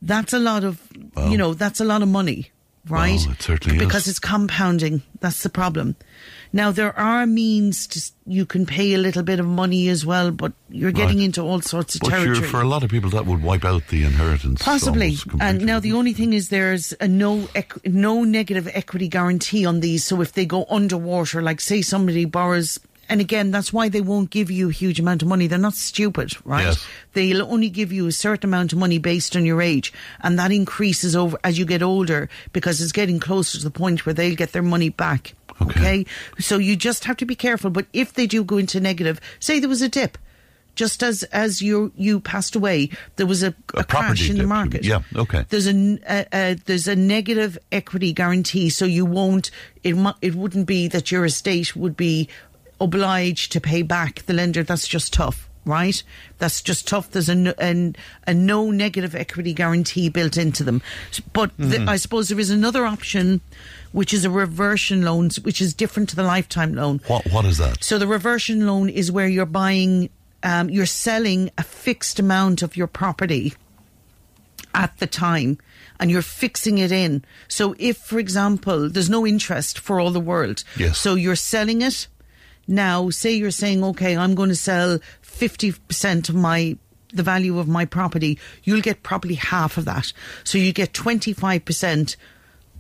that's 0.02 0.34
a 0.34 0.39
lot 0.39 0.63
of, 0.63 0.82
you 1.30 1.38
know, 1.38 1.54
that's 1.54 1.80
a 1.80 1.86
lot 1.86 2.02
of 2.02 2.08
money, 2.08 2.50
right? 2.88 3.20
Wow, 3.26 3.32
it 3.32 3.42
certainly 3.42 3.78
is. 3.78 3.84
because 3.84 4.08
it's 4.08 4.20
compounding. 4.20 5.02
That's 5.20 5.44
the 5.44 5.50
problem. 5.50 5.96
Now 6.51 6.71
there 6.71 6.97
are 6.97 7.27
means 7.27 7.85
to 7.88 8.12
you 8.25 8.45
can 8.45 8.65
pay 8.65 8.93
a 8.93 8.97
little 8.97 9.21
bit 9.23 9.39
of 9.39 9.45
money 9.45 9.88
as 9.88 10.03
well, 10.05 10.31
but 10.31 10.51
you're 10.69 10.91
getting 10.91 11.17
Right. 11.17 11.25
into 11.25 11.41
all 11.41 11.62
sorts 11.62 11.95
of 11.95 12.01
But 12.01 12.09
territory. 12.09 12.47
for 12.47 12.59
a 12.62 12.67
lot 12.67 12.83
of 12.83 12.89
people, 12.89 13.09
that 13.12 13.25
would 13.27 13.43
wipe 13.43 13.63
out 13.65 13.88
the 13.89 14.03
inheritance. 14.03 14.62
Possibly. 14.63 15.17
And 15.39 15.63
now 15.65 15.79
the 15.79 15.93
only 15.93 16.13
thing 16.13 16.33
is 16.33 16.49
there's 16.49 16.93
a 16.99 17.07
no 17.07 17.41
equ- 17.55 17.91
no 17.91 18.23
negative 18.23 18.67
equity 18.73 19.07
guarantee 19.07 19.65
on 19.65 19.79
these. 19.81 20.03
So 20.03 20.21
if 20.21 20.33
they 20.33 20.45
go 20.45 20.65
underwater, 20.69 21.41
like 21.41 21.62
say 21.62 21.81
somebody 21.83 22.25
borrows, 22.25 22.79
and 23.09 23.21
again 23.21 23.49
that's 23.51 23.71
why 23.73 23.89
they 23.89 24.01
won't 24.01 24.29
give 24.31 24.49
you 24.51 24.69
a 24.69 24.71
huge 24.73 24.99
amount 24.99 25.21
of 25.21 25.27
money. 25.27 25.45
They're 25.47 25.57
not 25.59 25.75
stupid, 25.75 26.33
right? 26.45 26.65
Yes. 26.65 26.85
They'll 27.13 27.43
only 27.43 27.69
give 27.69 27.91
you 27.91 28.07
a 28.07 28.12
certain 28.12 28.49
amount 28.49 28.73
of 28.73 28.79
money 28.79 28.97
based 28.99 29.35
on 29.35 29.45
your 29.45 29.62
age, 29.62 29.93
and 30.21 30.38
that 30.39 30.51
increases 30.51 31.15
over 31.15 31.38
as 31.43 31.57
you 31.59 31.65
get 31.65 31.81
older 31.83 32.27
because 32.53 32.81
it's 32.81 32.91
getting 32.91 33.19
closer 33.19 33.57
to 33.59 33.63
the 33.63 33.71
point 33.71 34.05
where 34.05 34.13
they'll 34.13 34.35
get 34.35 34.51
their 34.51 34.63
money 34.63 34.89
back. 34.89 35.33
Okay. 35.62 35.80
okay? 35.80 36.06
So 36.39 36.58
you 36.58 36.76
just 36.76 37.06
have 37.06 37.17
to 37.17 37.26
be 37.26 37.36
careful. 37.36 37.69
But 37.69 37.88
if 37.93 38.13
they 38.13 38.28
do 38.28 38.43
go 38.43 38.58
into 38.58 38.80
negative, 38.80 39.19
say 39.39 39.60
there 39.60 39.69
was 39.69 39.82
a 39.82 39.89
dip. 39.89 40.17
Just 40.76 41.04
as 41.04 41.24
as 41.24 41.62
you 41.62 41.91
you 41.98 42.22
passed 42.22 42.56
away, 42.56 42.89
there 43.17 43.26
was 43.26 43.43
a, 43.43 43.54
A 43.76 43.80
a, 43.80 43.84
crash 43.84 44.30
in 44.30 44.38
the 44.38 44.48
market. 44.48 44.86
yeah, 44.86 45.02
okay. 45.13 45.43
There's 45.50 45.67
a 45.67 46.56
there's 46.65 46.88
a 46.88 46.95
negative 46.95 47.58
equity 47.69 48.13
guarantee, 48.13 48.69
so 48.69 48.86
you 48.86 49.04
won't. 49.06 49.52
It 49.84 49.95
it 50.22 50.36
wouldn't 50.36 50.67
be 50.67 50.88
that 50.88 51.12
your 51.12 51.26
estate 51.26 51.76
would 51.76 51.98
be 51.98 52.30
obliged 52.80 53.52
to 53.54 53.60
pay 53.60 53.82
back 53.82 54.26
the 54.26 54.34
lender. 54.34 54.63
That's 54.63 54.88
just 54.88 55.12
tough, 55.12 55.50
right? 55.65 56.02
That's 56.38 56.62
just 56.62 56.88
tough. 56.88 57.12
There's 57.12 57.28
a 57.28 57.34
a, 57.34 57.36
a 57.36 57.36
no 57.36 57.54
and 57.60 57.98
a 58.26 58.34
no 58.34 58.72
negative 58.72 59.15
equity 59.15 59.54
guarantee 59.54 60.08
built 60.08 60.38
into 60.38 60.63
them. 60.63 60.82
But 61.34 61.58
Mm-hmm. 61.58 61.89
I 61.89 61.98
suppose 61.98 62.30
there 62.30 62.39
is 62.39 62.52
another 62.52 62.86
option, 62.86 63.41
which 63.91 64.13
is 64.13 64.25
a 64.25 64.30
reversion 64.30 65.04
loan, 65.04 65.30
which 65.41 65.62
is 65.62 65.73
different 65.73 66.10
to 66.10 66.15
the 66.15 66.23
lifetime 66.23 66.73
loan. 66.73 67.02
What, 67.08 67.25
what 67.32 67.45
is 67.45 67.58
that? 67.58 67.84
So 67.84 67.97
the 67.97 68.08
reversion 68.08 68.65
loan 68.65 68.89
is 68.89 69.12
where 69.12 69.28
you're 69.28 69.45
buying, 69.45 70.10
um, 70.43 70.69
you're 70.69 70.86
selling 70.86 71.49
a 71.58 71.63
fixed 71.63 72.19
amount 72.19 72.62
of 72.62 72.78
your 72.78 72.88
property 72.88 73.54
at 74.73 74.97
the 74.99 75.08
time 75.08 75.58
and 75.99 76.10
you're 76.10 76.21
fixing 76.21 76.78
it 76.78 76.91
in. 76.91 77.23
So 77.47 77.75
if, 77.78 77.97
for 77.97 78.19
example, 78.19 78.89
there's 78.89 79.10
no 79.10 79.25
interest 79.25 79.80
for 79.80 79.99
all 79.99 80.12
the 80.12 80.19
world. 80.19 80.63
Yes. 80.78 80.97
So 80.97 81.15
you're 81.15 81.36
selling 81.36 81.82
it. 81.82 82.08
Now, 82.67 83.10
say 83.10 83.34
you're 83.34 83.52
saying, 83.52 83.84
okay, 83.84 84.15
I'm 84.15 84.36
going 84.36 84.49
to 84.49 84.56
sell 84.56 84.99
50% 85.23 86.30
of 86.30 86.36
my 86.36 86.78
the 87.12 87.23
value 87.23 87.58
of 87.58 87.67
my 87.67 87.86
property, 87.86 88.38
you'll 88.63 88.82
get 88.82 89.04
probably 89.04 89.36
half 89.36 89.78
of 89.78 89.86
that. 89.86 90.13
So 90.43 90.58
you 90.58 90.71
get 90.71 90.93
25% 90.93 92.15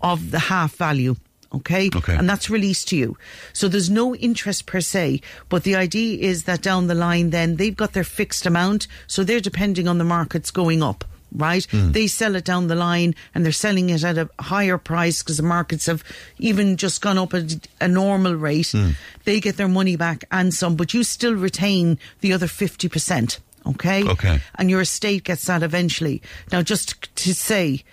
of 0.01 0.31
the 0.31 0.39
half 0.39 0.75
value. 0.75 1.15
Okay? 1.53 1.89
Okay. 1.95 2.15
And 2.15 2.29
that's 2.29 2.49
released 2.49 2.89
to 2.89 2.95
you. 2.95 3.17
So 3.53 3.67
there's 3.67 3.89
no 3.89 4.15
interest 4.15 4.65
per 4.65 4.81
se, 4.81 5.21
but 5.49 5.63
the 5.63 5.75
idea 5.75 6.19
is 6.19 6.43
that 6.43 6.61
down 6.61 6.87
the 6.87 6.95
line 6.95 7.31
then 7.31 7.55
they've 7.55 7.75
got 7.75 7.93
their 7.93 8.03
fixed 8.03 8.45
amount, 8.45 8.87
so 9.07 9.23
they're 9.23 9.39
depending 9.39 9.87
on 9.87 9.97
the 9.97 10.03
markets 10.03 10.51
going 10.51 10.83
up. 10.83 11.05
Right? 11.31 11.65
Hmm. 11.65 11.91
They 11.91 12.07
sell 12.07 12.35
it 12.35 12.43
down 12.43 12.67
the 12.67 12.75
line 12.75 13.13
and 13.35 13.45
they're 13.45 13.51
selling 13.51 13.91
it 13.91 14.03
at 14.03 14.17
a 14.17 14.29
higher 14.39 14.79
price 14.79 15.21
because 15.21 15.37
the 15.37 15.43
markets 15.43 15.85
have 15.85 16.03
even 16.39 16.75
just 16.75 17.03
gone 17.03 17.19
up 17.19 17.35
at 17.35 17.67
a 17.79 17.87
normal 17.87 18.33
rate. 18.33 18.71
Hmm. 18.71 18.91
They 19.25 19.39
get 19.39 19.57
their 19.57 19.67
money 19.67 19.95
back 19.95 20.25
and 20.31 20.51
some, 20.51 20.75
but 20.75 20.95
you 20.95 21.03
still 21.03 21.35
retain 21.35 21.99
the 22.21 22.33
other 22.33 22.47
50%. 22.47 23.39
Okay? 23.67 24.07
Okay. 24.07 24.41
And 24.55 24.71
your 24.71 24.81
estate 24.81 25.23
gets 25.23 25.45
that 25.45 25.61
eventually. 25.61 26.23
Now, 26.51 26.63
just 26.63 27.15
to 27.17 27.35
say, 27.35 27.83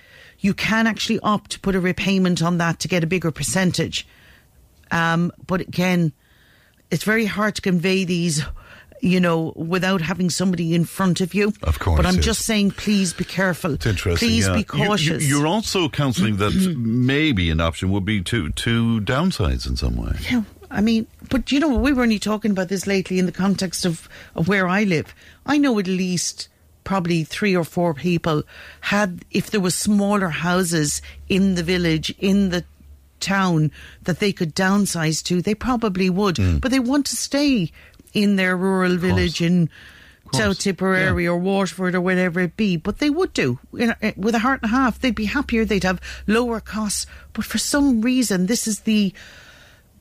you 0.46 0.54
can 0.54 0.86
actually 0.86 1.18
opt 1.20 1.50
to 1.52 1.60
put 1.60 1.74
a 1.74 1.80
repayment 1.80 2.42
on 2.42 2.58
that 2.58 2.78
to 2.80 2.88
get 2.88 3.02
a 3.04 3.06
bigger 3.06 3.30
percentage. 3.30 4.06
Um, 4.90 5.32
but 5.46 5.60
again, 5.60 6.12
it's 6.90 7.04
very 7.04 7.26
hard 7.26 7.56
to 7.56 7.62
convey 7.62 8.04
these, 8.04 8.42
you 9.02 9.18
know, 9.20 9.52
without 9.56 10.00
having 10.00 10.30
somebody 10.30 10.72
in 10.74 10.84
front 10.84 11.20
of 11.20 11.34
you. 11.34 11.52
Of 11.64 11.78
course, 11.80 11.96
But 11.98 12.06
I'm 12.06 12.14
yes. 12.16 12.24
just 12.24 12.42
saying, 12.46 12.70
please 12.72 13.12
be 13.12 13.24
careful. 13.24 13.74
It's 13.74 13.86
interesting. 13.86 14.28
Please 14.28 14.46
yeah. 14.46 14.52
be 14.54 14.60
You- 14.60 14.78
you- 14.80 14.86
cautious. 14.88 15.28
you're 15.28 15.46
also 15.48 15.88
counselling 15.88 16.36
that 16.36 16.52
maybe 16.78 17.50
an 17.50 17.60
option 17.60 17.90
would 17.90 18.04
be 18.04 18.22
to 18.22 18.50
to 18.50 19.00
downsize 19.00 19.66
in 19.68 19.76
some 19.76 19.96
way. 19.96 20.14
Yeah, 20.30 20.42
I 20.70 20.80
mean, 20.80 21.06
but 21.28 21.50
you 21.50 21.58
know, 21.60 21.74
we 21.76 21.92
were 21.92 22.02
only 22.04 22.20
talking 22.20 22.52
about 22.52 22.68
this 22.68 22.86
lately 22.86 23.18
in 23.18 23.26
the 23.26 23.32
context 23.32 23.84
of, 23.84 24.08
of 24.36 24.46
where 24.46 24.68
I 24.68 24.84
live. 24.84 25.12
I 25.44 25.58
know 25.58 25.76
at 25.80 25.88
least 25.88 26.48
probably 26.86 27.24
three 27.24 27.54
or 27.54 27.64
four 27.64 27.92
people 27.92 28.44
had, 28.80 29.24
if 29.30 29.50
there 29.50 29.60
were 29.60 29.70
smaller 29.70 30.30
houses 30.30 31.02
in 31.28 31.56
the 31.56 31.62
village, 31.62 32.14
in 32.18 32.48
the 32.48 32.64
town 33.20 33.70
that 34.04 34.20
they 34.20 34.32
could 34.32 34.54
downsize 34.54 35.22
to, 35.24 35.42
they 35.42 35.54
probably 35.54 36.08
would. 36.08 36.38
But 36.60 36.70
they 36.70 36.78
want 36.78 37.04
to 37.06 37.16
stay 37.16 37.72
in 38.14 38.36
their 38.36 38.56
rural 38.56 38.96
village 38.96 39.42
in 39.42 39.68
South 40.32 40.58
Tipperary 40.58 41.24
yeah. 41.24 41.30
or 41.30 41.36
Waterford 41.36 41.94
or 41.94 42.00
whatever 42.00 42.40
it 42.40 42.56
be. 42.56 42.76
But 42.76 42.98
they 42.98 43.10
would 43.10 43.32
do 43.32 43.58
You 43.72 43.88
know, 43.88 43.94
eh, 44.00 44.12
with 44.16 44.34
a 44.34 44.40
heart 44.40 44.62
and 44.62 44.70
a 44.70 44.74
half. 44.74 45.00
They'd 45.00 45.14
be 45.14 45.26
happier. 45.26 45.64
They'd 45.64 45.84
have 45.84 46.00
lower 46.26 46.60
costs. 46.60 47.06
But 47.32 47.44
for 47.44 47.58
some 47.58 48.00
reason, 48.00 48.46
this 48.46 48.66
is 48.66 48.80
the 48.80 49.12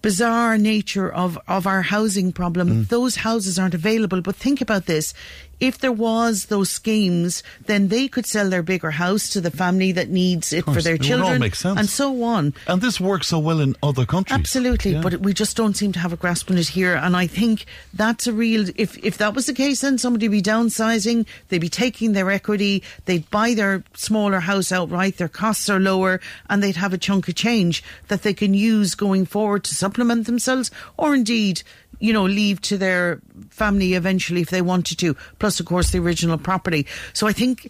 bizarre 0.02 0.56
nature 0.58 1.12
of, 1.12 1.40
of 1.48 1.66
our 1.66 1.82
housing 1.82 2.32
problem. 2.32 2.70
Mm. 2.70 2.88
Those 2.90 3.16
houses 3.18 3.58
aren't 3.58 3.74
available. 3.74 4.22
But 4.22 4.36
think 4.36 4.62
about 4.62 4.86
this. 4.86 5.14
If 5.60 5.78
there 5.80 5.92
was 5.92 6.46
those 6.48 6.70
schemes, 6.70 7.44
then 7.66 7.88
they 7.88 8.08
could 8.08 8.26
sell 8.26 8.50
their 8.50 8.62
bigger 8.64 8.92
house 8.92 9.30
to 9.30 9.42
the 9.42 9.52
family 9.52 9.92
that 9.94 10.10
needs 10.10 10.52
it 10.52 10.66
for 10.66 10.82
their 10.82 10.96
it 10.96 11.02
would 11.02 11.12
all 11.12 11.18
children 11.40 11.52
and 11.78 11.90
so 11.90 12.24
on. 12.24 12.54
And 12.68 12.82
this 12.82 13.00
works 13.00 13.28
so 13.28 13.40
well 13.40 13.62
in 13.62 13.76
other 13.82 14.06
countries. 14.06 14.38
Absolutely, 14.38 14.94
Yeah. 14.94 15.02
but 15.02 15.22
we 15.22 15.34
just 15.34 15.56
don't 15.56 15.76
seem 15.78 15.94
to 15.94 16.00
have 16.00 16.12
a 16.12 16.18
grasp 16.18 16.52
on 16.52 16.58
it 16.58 16.68
here. 16.68 16.96
And 16.96 17.16
I 17.16 17.28
think 17.28 17.66
that's 17.94 18.28
a 18.28 18.34
real. 18.34 18.66
If 18.76 18.98
if 18.98 19.18
that 19.20 19.34
was 19.34 19.46
the 19.46 19.54
case, 19.54 19.82
then 19.82 19.98
somebody 19.98 20.28
would 20.28 20.34
be 20.34 20.42
downsizing. 20.42 21.26
They'd 21.48 21.60
be 21.60 21.70
taking 21.70 22.12
their 22.12 22.30
equity. 22.30 22.84
They'd 23.06 23.30
buy 23.32 23.54
their 23.54 23.84
smaller 23.94 24.42
house 24.42 24.72
outright. 24.74 25.18
Their 25.18 25.30
costs 25.30 25.70
are 25.70 25.80
lower, 25.80 26.20
and 26.50 26.62
they'd 26.62 26.76
have 26.76 26.94
a 26.94 26.98
chunk 26.98 27.28
of 27.30 27.36
change 27.36 27.84
that 28.10 28.24
they 28.24 28.34
can 28.34 28.54
use 28.54 28.94
going 28.96 29.26
forward 29.26 29.64
to 29.66 29.76
supplement 29.76 30.26
themselves, 30.26 30.70
or 30.98 31.16
indeed. 31.16 31.64
You 31.98 32.12
know, 32.12 32.26
leave 32.26 32.60
to 32.64 32.78
their 32.78 33.22
family 33.50 33.94
eventually 33.94 34.42
if 34.42 34.50
they 34.50 34.62
wanted 34.62 34.98
to. 35.00 35.16
Plus, 35.40 35.45
of 35.60 35.66
course, 35.66 35.92
the 35.92 36.00
original 36.00 36.38
property. 36.38 36.86
So 37.14 37.28
I 37.28 37.34
think 37.34 37.70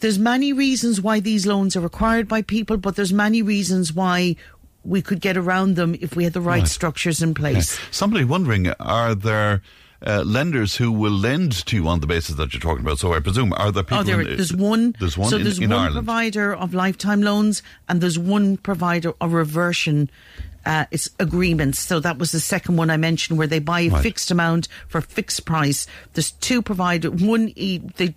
there's 0.00 0.18
many 0.18 0.52
reasons 0.52 1.00
why 1.00 1.20
these 1.20 1.46
loans 1.46 1.76
are 1.76 1.80
required 1.80 2.28
by 2.28 2.42
people, 2.42 2.76
but 2.76 2.96
there's 2.96 3.12
many 3.12 3.42
reasons 3.42 3.92
why 3.92 4.36
we 4.84 5.00
could 5.00 5.20
get 5.20 5.36
around 5.36 5.76
them 5.76 5.94
if 6.00 6.14
we 6.16 6.24
had 6.24 6.32
the 6.34 6.40
right, 6.40 6.60
Right. 6.60 6.68
structures 6.68 7.22
in 7.22 7.32
place. 7.34 7.78
Somebody 7.90 8.24
wondering, 8.24 8.68
are 8.78 9.14
there 9.14 9.62
uh, 10.06 10.22
lenders 10.26 10.76
who 10.76 10.92
will 10.92 11.12
lend 11.28 11.52
to 11.64 11.76
you 11.76 11.88
on 11.88 12.00
the 12.00 12.06
basis 12.06 12.34
that 12.36 12.52
you're 12.52 12.60
talking 12.60 12.84
about? 12.84 12.98
So 12.98 13.14
I 13.14 13.20
presume, 13.20 13.54
are 13.54 13.72
there 13.72 13.82
people... 13.82 14.00
Oh, 14.00 14.02
there, 14.02 14.20
in- 14.20 14.36
there's 14.36 14.52
one. 14.52 14.94
There's 15.00 15.16
one 15.16 15.30
so 15.30 15.36
in, 15.38 15.44
there's 15.44 15.58
in 15.58 15.70
one 15.70 15.78
Ireland. 15.78 15.94
provider 16.06 16.54
of 16.54 16.74
lifetime 16.74 17.22
loans, 17.22 17.62
and 17.88 18.00
there's 18.02 18.18
one 18.18 18.58
provider 18.58 19.14
of 19.22 19.32
reversion. 19.32 20.10
Uh, 20.66 20.86
it's 20.90 21.10
agreements. 21.18 21.78
So 21.78 22.00
that 22.00 22.18
was 22.18 22.32
the 22.32 22.40
second 22.40 22.76
one 22.76 22.90
I 22.90 22.96
mentioned, 22.96 23.38
where 23.38 23.46
they 23.46 23.58
buy 23.58 23.80
a 23.82 23.88
Right. 23.90 24.02
fixed 24.02 24.30
amount 24.30 24.68
for 24.88 24.98
a 24.98 25.02
fixed 25.02 25.44
price. 25.44 25.86
There's 26.14 26.30
two 26.32 26.62
provider. 26.62 27.10
One, 27.10 27.52
e- 27.54 27.80
they, 27.96 28.14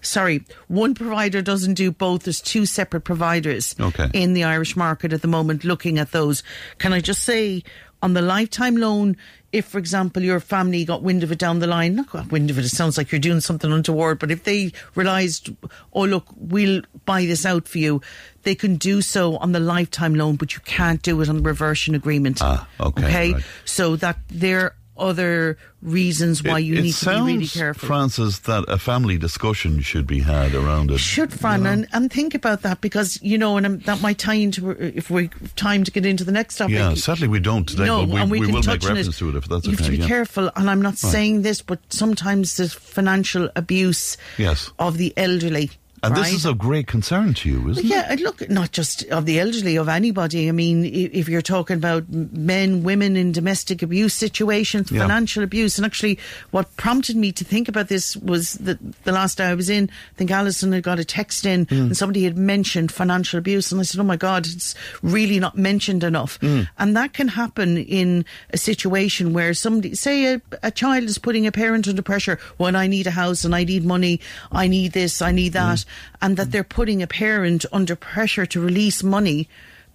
sorry, 0.00 0.44
one 0.68 0.94
provider 0.94 1.42
doesn't 1.42 1.74
do 1.74 1.90
both. 1.90 2.22
There's 2.24 2.40
two 2.40 2.64
separate 2.66 3.02
providers 3.02 3.74
Okay. 3.80 4.08
in 4.12 4.34
the 4.34 4.44
Irish 4.44 4.76
market 4.76 5.12
at 5.12 5.22
the 5.22 5.28
moment 5.28 5.64
looking 5.64 5.98
at 5.98 6.12
those. 6.12 6.42
Can 6.78 6.92
I 6.92 7.00
just 7.00 7.22
say 7.24 7.62
on 8.02 8.14
the 8.14 8.22
lifetime 8.22 8.76
loan, 8.76 9.16
if, 9.52 9.66
for 9.66 9.78
example, 9.78 10.22
your 10.22 10.40
family 10.40 10.84
got 10.84 11.02
wind 11.02 11.22
of 11.22 11.32
it 11.32 11.38
down 11.38 11.58
the 11.58 11.66
line, 11.66 11.96
not 11.96 12.10
got 12.10 12.30
wind 12.30 12.50
of 12.50 12.58
it, 12.58 12.64
it 12.64 12.68
sounds 12.70 12.96
like 12.96 13.10
you're 13.12 13.18
doing 13.18 13.40
something 13.40 13.70
untoward, 13.72 14.18
but 14.18 14.30
if 14.30 14.44
they 14.44 14.72
realised, 14.94 15.50
oh, 15.92 16.04
look, 16.04 16.24
we'll 16.36 16.82
buy 17.04 17.26
this 17.26 17.44
out 17.44 17.66
for 17.68 17.78
you, 17.78 18.00
they 18.44 18.54
can 18.54 18.76
do 18.76 19.02
so 19.02 19.36
on 19.38 19.52
the 19.52 19.60
lifetime 19.60 20.14
loan, 20.14 20.36
but 20.36 20.54
you 20.54 20.60
can't 20.64 21.02
do 21.02 21.20
it 21.20 21.28
on 21.28 21.36
the 21.38 21.42
reversion 21.42 21.94
agreement. 21.94 22.38
Ah, 22.40 22.68
okay, 22.80 23.04
Okay? 23.04 23.32
right. 23.34 23.44
So 23.64 23.96
that 23.96 24.18
there 24.28 24.60
are 24.60 24.74
other 25.00 25.56
reasons 25.82 26.42
why 26.42 26.58
It- 26.58 26.64
you 26.64 26.74
it 26.76 26.82
need 26.82 26.94
to 26.94 27.04
be 27.06 27.20
really 27.32 27.46
careful. 27.46 27.86
Francis, 27.86 28.40
that 28.40 28.64
a 28.68 28.78
family 28.78 29.16
discussion 29.18 29.80
should 29.80 30.06
be 30.06 30.20
had 30.20 30.54
around 30.54 30.90
it. 30.90 30.98
should 30.98 31.32
Fran 31.32 31.64
and, 31.66 31.86
and 31.92 32.12
think 32.12 32.34
about 32.34 32.62
that 32.62 32.80
because 32.80 33.18
you 33.22 33.38
know 33.38 33.56
and 33.56 33.82
that 33.84 34.00
might 34.02 34.18
tie 34.18 34.34
into 34.34 34.70
if 34.70 35.10
we 35.10 35.30
have 35.40 35.56
time 35.56 35.84
to 35.84 35.90
get 35.90 36.04
into 36.04 36.22
the 36.24 36.32
next 36.32 36.56
topic. 36.56 36.74
Yeah, 36.74 36.94
sadly 36.94 37.28
we 37.28 37.40
don't 37.40 37.66
today, 37.66 37.86
no, 37.86 38.04
we, 38.04 38.16
and 38.20 38.30
we, 38.30 38.40
we 38.40 38.46
can 38.46 38.54
will 38.56 38.62
touch 38.62 38.82
make 38.82 38.90
reference 38.96 39.18
to 39.18 39.30
it 39.30 39.36
if 39.36 39.48
that's 39.48 39.66
you 39.66 39.72
okay. 39.72 39.84
have 39.84 39.92
to 39.92 39.96
be 39.96 40.02
yeah. 40.02 40.08
careful, 40.08 40.50
and 40.54 40.68
I'm 40.70 40.82
not 40.82 40.98
saying 40.98 41.42
this, 41.42 41.62
but 41.62 41.78
sometimes 41.88 42.56
there's 42.58 42.74
financial 42.74 43.48
abuse 43.56 44.16
Yes. 44.36 44.70
of 44.78 44.98
the 44.98 45.12
elderly. 45.16 45.70
And 46.02 46.14
right? 46.14 46.24
this 46.24 46.32
is 46.34 46.46
of 46.46 46.56
great 46.56 46.86
concern 46.86 47.34
to 47.34 47.48
you, 47.50 47.68
isn't 47.70 47.84
it? 47.84 47.88
Yeah, 47.88 48.16
look, 48.20 48.48
not 48.48 48.72
just 48.72 49.04
of 49.08 49.26
the 49.26 49.38
elderly, 49.38 49.76
of 49.76 49.88
anybody. 49.88 50.48
I 50.48 50.52
mean, 50.52 50.84
if 50.84 51.28
you're 51.28 51.42
talking 51.42 51.76
about 51.76 52.08
men, 52.08 52.82
women 52.82 53.16
in 53.16 53.32
domestic 53.32 53.82
abuse 53.82 54.14
situations, 54.14 54.90
Yeah. 54.90 55.02
financial 55.02 55.42
abuse, 55.42 55.76
and 55.78 55.84
actually, 55.84 56.18
what 56.52 56.74
prompted 56.78 57.16
me 57.16 57.32
to 57.32 57.44
think 57.44 57.68
about 57.68 57.88
this 57.88 58.16
was 58.16 58.54
that 58.54 58.78
the 59.04 59.12
last 59.12 59.36
day 59.38 59.44
I 59.44 59.54
was 59.54 59.68
in, 59.68 59.90
I 60.14 60.16
think 60.16 60.30
Alison 60.30 60.72
had 60.72 60.82
got 60.82 60.98
a 60.98 61.04
text 61.04 61.44
in, 61.44 61.66
Hmm. 61.66 61.74
and 61.74 61.96
somebody 61.96 62.24
had 62.24 62.36
mentioned 62.38 62.90
financial 62.92 63.38
abuse, 63.38 63.70
and 63.70 63.80
I 63.80 63.84
said, 63.84 64.00
"Oh 64.00 64.04
my 64.04 64.16
God, 64.16 64.46
it's 64.46 64.74
really 65.02 65.38
not 65.38 65.58
mentioned 65.58 66.02
enough." 66.02 66.38
Hmm. 66.40 66.62
And 66.78 66.96
that 66.96 67.12
can 67.12 67.28
happen 67.28 67.76
in 67.76 68.24
a 68.52 68.56
situation 68.58 69.32
where 69.34 69.52
somebody, 69.52 69.94
say, 69.94 70.34
a, 70.34 70.40
a 70.62 70.70
child 70.70 71.04
is 71.04 71.18
putting 71.18 71.46
a 71.46 71.52
parent 71.52 71.86
under 71.88 72.00
pressure. 72.02 72.38
Well, 72.56 72.74
I 72.74 72.86
need 72.86 73.06
a 73.06 73.10
house, 73.12 73.44
and 73.44 73.54
I 73.54 73.64
need 73.64 73.84
money, 73.84 74.20
I 74.50 74.66
need 74.66 74.92
this, 74.92 75.20
I 75.20 75.32
need 75.32 75.52
that, 75.52 75.84
and 76.20 76.36
that 76.36 76.48
mm. 76.48 76.50
they're 76.52 76.64
putting 76.64 77.02
a 77.02 77.06
parent 77.06 77.64
under 77.72 77.96
pressure 77.96 78.46
to 78.46 78.60
release 78.60 79.02
money, 79.02 79.48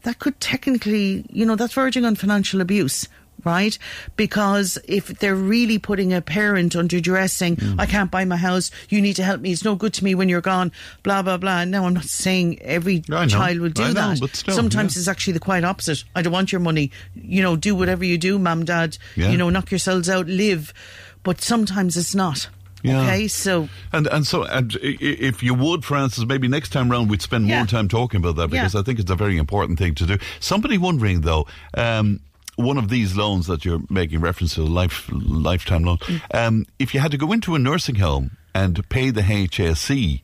that 0.03 0.19
could 0.19 0.39
technically, 0.39 1.25
you 1.29 1.45
know, 1.45 1.55
that's 1.55 1.73
verging 1.73 2.05
on 2.05 2.15
financial 2.15 2.61
abuse. 2.61 3.07
Right? 3.43 3.77
Because 4.15 4.79
if 4.87 5.19
they're 5.19 5.35
really 5.35 5.77
putting 5.77 6.11
a 6.13 6.21
parent 6.21 6.75
under 6.75 6.99
duress 6.99 7.31
saying, 7.33 7.57
mm. 7.57 7.79
I 7.79 7.85
can't 7.85 8.09
buy 8.09 8.25
my 8.25 8.37
house, 8.37 8.71
you 8.89 8.99
need 9.01 9.17
to 9.17 9.23
help 9.23 9.41
me, 9.41 9.51
it's 9.51 9.63
no 9.63 9.75
good 9.75 9.93
to 9.95 10.03
me 10.03 10.15
when 10.15 10.29
you're 10.29 10.41
gone, 10.41 10.71
blah, 11.03 11.21
blah, 11.21 11.37
blah. 11.37 11.63
Now, 11.65 11.85
I'm 11.85 11.93
not 11.93 12.05
saying 12.05 12.59
every 12.63 13.03
know. 13.07 13.27
child 13.27 13.59
will 13.59 13.69
do 13.69 13.83
know, 13.83 13.93
that. 13.93 14.19
but 14.19 14.35
still, 14.35 14.55
Sometimes 14.55 14.95
yeah. 14.95 15.01
it's 15.01 15.07
actually 15.07 15.33
the 15.33 15.39
quite 15.39 15.63
opposite. 15.63 16.05
I 16.15 16.23
don't 16.23 16.33
want 16.33 16.51
your 16.51 16.61
money. 16.61 16.89
You 17.13 17.43
know, 17.43 17.55
do 17.55 17.75
whatever 17.75 18.03
you 18.03 18.17
do, 18.17 18.39
mum, 18.39 18.65
dad. 18.65 18.97
Yeah. 19.15 19.29
You 19.29 19.37
know, 19.37 19.51
knock 19.51 19.69
yourselves 19.69 20.09
out, 20.09 20.25
live. 20.25 20.73
But 21.21 21.39
sometimes 21.39 21.97
it's 21.97 22.15
not. 22.15 22.49
Yeah. 22.83 23.01
Okay, 23.03 23.27
so 23.27 23.67
And 23.93 24.05
and 24.07 24.27
so 24.27 24.43
and 24.43 24.77
if 24.81 25.41
you 25.41 25.53
would, 25.55 25.83
Francis, 25.83 26.25
maybe 26.25 26.47
next 26.47 26.69
time 26.69 26.89
round 26.91 27.09
we'd 27.09 27.21
spend 27.21 27.47
Yeah. 27.47 27.59
more 27.59 27.67
time 27.67 27.87
talking 27.87 28.19
about 28.19 28.35
that 28.35 28.49
because 28.51 28.73
Yeah. 28.75 28.79
I 28.81 28.83
think 28.83 28.99
it's 28.99 29.09
a 29.11 29.15
very 29.15 29.37
important 29.37 29.79
thing 29.79 29.95
to 29.95 30.05
do. 30.05 30.17
Somebody 30.39 30.77
wondering 30.77 31.21
though, 31.21 31.47
um, 31.75 32.19
one 32.57 32.77
of 32.77 32.89
these 32.89 33.15
loans 33.15 33.47
that 33.47 33.65
you're 33.65 33.81
making 33.89 34.21
reference 34.21 34.53
to, 34.55 34.61
life 34.63 35.09
lifetime 35.11 35.83
loan, 35.83 35.97
Mm. 35.97 36.21
um, 36.33 36.65
if 36.79 36.93
you 36.93 36.99
had 36.99 37.11
to 37.11 37.17
go 37.17 37.31
into 37.31 37.55
a 37.55 37.59
nursing 37.59 37.95
home 37.95 38.37
and 38.53 38.87
pay 38.89 39.09
the 39.09 39.23
HSE, 39.23 40.21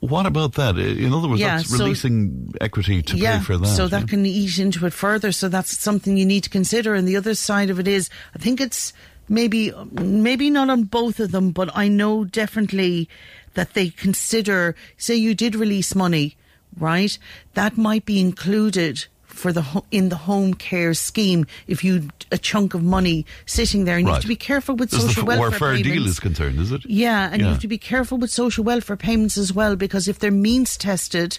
What 0.00 0.26
about 0.26 0.54
that? 0.54 0.78
In 0.78 1.12
other 1.12 1.28
words, 1.28 1.40
Yeah, 1.40 1.56
that's 1.58 1.68
so- 1.70 1.78
releasing 1.84 2.54
equity 2.60 3.02
to 3.02 3.16
yeah, 3.16 3.38
pay 3.38 3.44
for 3.44 3.58
that. 3.58 3.66
so 3.66 3.82
yeah? 3.82 3.88
that 3.98 4.08
can 4.08 4.24
eat 4.24 4.58
into 4.58 4.86
it 4.86 4.92
further. 4.94 5.30
So 5.32 5.48
that's 5.48 5.76
something 5.78 6.16
you 6.16 6.24
need 6.24 6.44
to 6.44 6.50
consider. 6.50 6.94
And 6.94 7.06
the 7.06 7.16
other 7.16 7.34
side 7.34 7.68
of 7.68 7.78
it 7.80 7.86
is, 7.88 8.08
I 8.34 8.38
think 8.38 8.60
it's 8.60 8.92
maybe 9.28 9.72
maybe 9.92 10.50
not 10.50 10.70
on 10.70 10.84
both 10.84 11.20
of 11.20 11.30
them, 11.32 11.50
but 11.50 11.70
I 11.76 11.88
know 11.88 12.24
definitely 12.24 13.08
that 13.54 13.74
they 13.74 13.90
consider. 13.90 14.74
Say 14.96 15.16
you 15.16 15.34
did 15.34 15.54
release 15.54 15.94
money, 15.94 16.36
right? 16.78 17.18
That 17.54 17.76
might 17.76 18.04
be 18.04 18.20
included 18.20 19.06
for 19.26 19.52
the 19.52 19.82
in 19.92 20.08
the 20.08 20.16
home 20.16 20.52
care 20.52 20.92
scheme 20.94 21.46
if 21.68 21.84
you 21.84 22.08
a 22.32 22.38
chunk 22.38 22.74
of 22.74 22.82
money 22.82 23.24
sitting 23.46 23.84
there 23.84 23.96
and 23.96 24.06
you 24.06 24.12
have 24.12 24.22
to 24.22 24.26
be 24.28 24.34
careful 24.34 24.74
with 24.74 24.92
As 24.92 25.00
the 25.02 25.08
social 25.08 25.22
f- 25.22 25.28
welfare 25.28 25.50
where 25.50 25.58
fair 25.58 25.68
payments. 25.76 25.88
deal 25.92 26.06
is 26.08 26.18
concerned, 26.20 26.58
is 26.58 26.72
it? 26.72 26.84
Yeah, 26.86 27.28
and 27.32 27.40
you 27.40 27.46
have 27.48 27.60
to 27.60 27.68
be 27.68 27.78
careful 27.78 28.18
with 28.18 28.30
social 28.30 28.64
welfare 28.64 28.96
payments 28.96 29.38
as 29.38 29.52
well 29.52 29.76
because 29.76 30.08
if 30.08 30.18
they're 30.18 30.32
means 30.32 30.76
tested, 30.76 31.38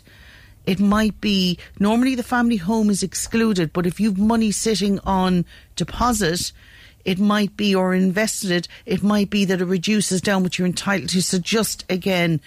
it 0.65 0.79
might 0.79 1.19
be 1.19 1.57
normally 1.79 2.15
the 2.15 2.23
family 2.23 2.55
home 2.57 2.89
is 2.89 3.03
excluded, 3.03 3.73
but 3.73 3.85
if 3.85 3.99
you've 3.99 4.17
money 4.17 4.51
sitting 4.51 4.99
on 4.99 5.43
deposit, 5.75 6.53
it 7.05 7.19
might 7.19 7.55
be 7.57 7.75
or 7.75 7.93
invested, 7.93 8.67
it 8.85 9.03
might 9.03 9.29
be 9.29 9.45
that 9.45 9.61
it 9.61 9.65
reduces 9.65 10.21
down 10.21 10.43
what 10.43 10.57
you're 10.57 10.67
entitled 10.67 11.09
to. 11.09 11.21
So 11.21 11.39
just 11.39 11.85
again, 11.89 12.39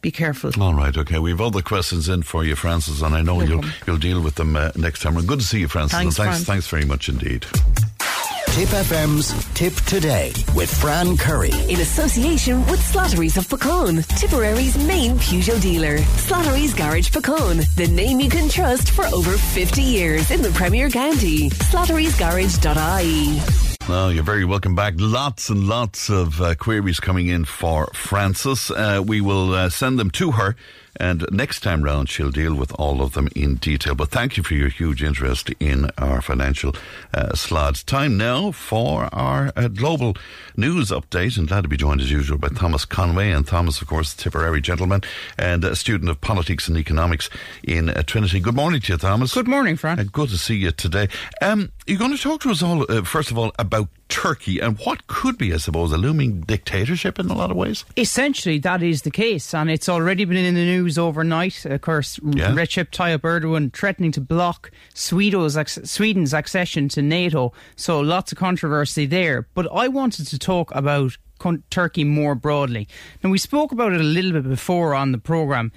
be 0.00 0.10
careful. 0.10 0.50
All 0.60 0.74
right, 0.74 0.96
okay. 0.96 1.18
We 1.18 1.30
have 1.30 1.40
other 1.40 1.62
questions 1.62 2.08
in 2.08 2.22
for 2.22 2.44
you, 2.44 2.56
Francis, 2.56 3.02
and 3.02 3.14
I 3.14 3.22
know 3.22 3.40
you'll 3.40 3.64
you'll 3.86 3.98
deal 3.98 4.20
with 4.20 4.34
them 4.34 4.56
uh, 4.56 4.72
next 4.76 5.02
time. 5.02 5.16
And 5.16 5.28
good 5.28 5.40
to 5.40 5.46
see 5.46 5.60
you, 5.60 5.68
Francis. 5.68 5.96
Thanks, 5.96 6.16
thanks, 6.16 6.36
Fran. 6.38 6.44
thanks 6.44 6.66
very 6.66 6.84
much 6.84 7.08
indeed. 7.08 7.46
Tip 8.52 8.68
FM's 8.68 9.32
Tip 9.54 9.72
Today 9.86 10.30
with 10.54 10.70
Fran 10.78 11.16
Curry. 11.16 11.52
in 11.70 11.80
association 11.80 12.58
with 12.66 12.80
Slattery's 12.80 13.38
of 13.38 13.48
Pecan, 13.48 14.02
Tipperary's 14.02 14.76
main 14.86 15.12
Peugeot 15.12 15.58
dealer. 15.62 15.96
Slattery's 16.18 16.74
Garage 16.74 17.10
Pecan, 17.10 17.62
the 17.76 17.88
name 17.90 18.20
you 18.20 18.28
can 18.28 18.50
trust 18.50 18.90
for 18.90 19.06
over 19.06 19.38
50 19.38 19.80
years 19.80 20.30
in 20.30 20.42
the 20.42 20.50
Premier 20.50 20.90
County. 20.90 21.48
Slattery'sGarage.ie. 21.48 23.61
Well, 23.88 24.12
you're 24.12 24.22
very 24.22 24.44
welcome 24.44 24.74
back. 24.74 24.94
Lots 24.96 25.50
and 25.50 25.66
lots 25.66 26.08
of 26.08 26.40
uh, 26.40 26.54
queries 26.54 27.00
coming 27.00 27.26
in 27.26 27.44
for 27.44 27.88
Francis. 27.88 28.70
Uh, 28.70 29.02
we 29.04 29.20
will 29.20 29.52
uh, 29.52 29.68
send 29.70 29.98
them 29.98 30.10
to 30.12 30.30
her, 30.32 30.56
and 30.98 31.24
next 31.30 31.60
time 31.60 31.82
round 31.82 32.08
she'll 32.08 32.30
deal 32.30 32.54
with 32.54 32.72
all 32.78 33.02
of 33.02 33.12
them 33.12 33.28
in 33.34 33.56
detail. 33.56 33.94
But 33.94 34.10
thank 34.10 34.36
you 34.36 34.42
for 34.42 34.54
your 34.54 34.68
huge 34.68 35.02
interest 35.02 35.50
in 35.60 35.90
our 35.98 36.20
financial 36.20 36.74
uh, 37.14 37.34
slides. 37.34 37.82
Time 37.82 38.16
now 38.16 38.52
for 38.52 39.08
our 39.12 39.52
uh, 39.56 39.68
global 39.68 40.16
news 40.56 40.90
update, 40.90 41.36
and 41.36 41.48
glad 41.48 41.62
to 41.62 41.68
be 41.68 41.76
joined 41.76 42.00
as 42.00 42.10
usual 42.10 42.38
by 42.38 42.48
Thomas 42.48 42.84
Conway. 42.84 43.30
And 43.30 43.46
Thomas, 43.46 43.80
of 43.80 43.88
course, 43.88 44.14
Tipperary 44.14 44.60
gentleman 44.60 45.02
and 45.38 45.64
a 45.64 45.76
student 45.76 46.10
of 46.10 46.20
politics 46.20 46.68
and 46.68 46.76
economics 46.76 47.30
in 47.62 47.90
uh, 47.90 48.02
Trinity. 48.02 48.40
Good 48.40 48.54
morning 48.54 48.80
to 48.82 48.92
you, 48.92 48.98
Thomas. 48.98 49.34
Good 49.34 49.48
morning, 49.48 49.76
Fran. 49.76 49.98
Uh, 49.98 50.04
good 50.04 50.28
to 50.30 50.38
see 50.38 50.56
you 50.56 50.70
today. 50.70 51.08
Um, 51.40 51.72
you're 51.86 51.98
going 51.98 52.16
to 52.16 52.22
talk 52.22 52.42
to 52.42 52.50
us 52.50 52.62
all, 52.62 52.84
uh, 52.90 53.02
first 53.02 53.30
of 53.30 53.38
all, 53.38 53.52
about 53.58 53.88
Turkey 54.12 54.60
and 54.60 54.78
what 54.80 55.06
could 55.06 55.38
be, 55.38 55.54
I 55.54 55.56
suppose, 55.56 55.90
a 55.90 55.96
looming 55.96 56.42
dictatorship 56.42 57.18
in 57.18 57.30
a 57.30 57.34
lot 57.34 57.50
of 57.50 57.56
ways. 57.56 57.84
Essentially, 57.96 58.58
that 58.58 58.82
is 58.82 59.02
the 59.02 59.10
case, 59.10 59.54
and 59.54 59.70
it's 59.70 59.88
already 59.88 60.26
been 60.26 60.36
in 60.36 60.54
the 60.54 60.64
news 60.64 60.98
overnight. 60.98 61.64
Of 61.64 61.80
course, 61.80 62.18
mm, 62.18 62.36
Yeah. 62.36 62.50
Recep 62.52 62.90
Tayyip 62.90 63.20
Erdogan 63.20 63.72
threatening 63.72 64.12
to 64.12 64.20
block 64.20 64.70
Sweden's 64.94 65.56
accession 66.34 66.88
to 66.90 67.02
NATO, 67.02 67.52
so 67.74 68.00
lots 68.00 68.32
of 68.32 68.38
controversy 68.38 69.06
there. 69.06 69.48
But 69.54 69.66
I 69.72 69.88
wanted 69.88 70.26
to 70.28 70.38
talk 70.38 70.70
about 70.74 71.16
Turkey 71.70 72.04
more 72.04 72.34
broadly. 72.34 72.86
Now, 73.24 73.30
we 73.30 73.38
spoke 73.38 73.72
about 73.72 73.92
it 73.92 74.00
a 74.00 74.04
little 74.04 74.32
bit 74.32 74.48
before 74.48 74.94
on 74.94 75.12
the 75.12 75.18
programme. 75.18 75.72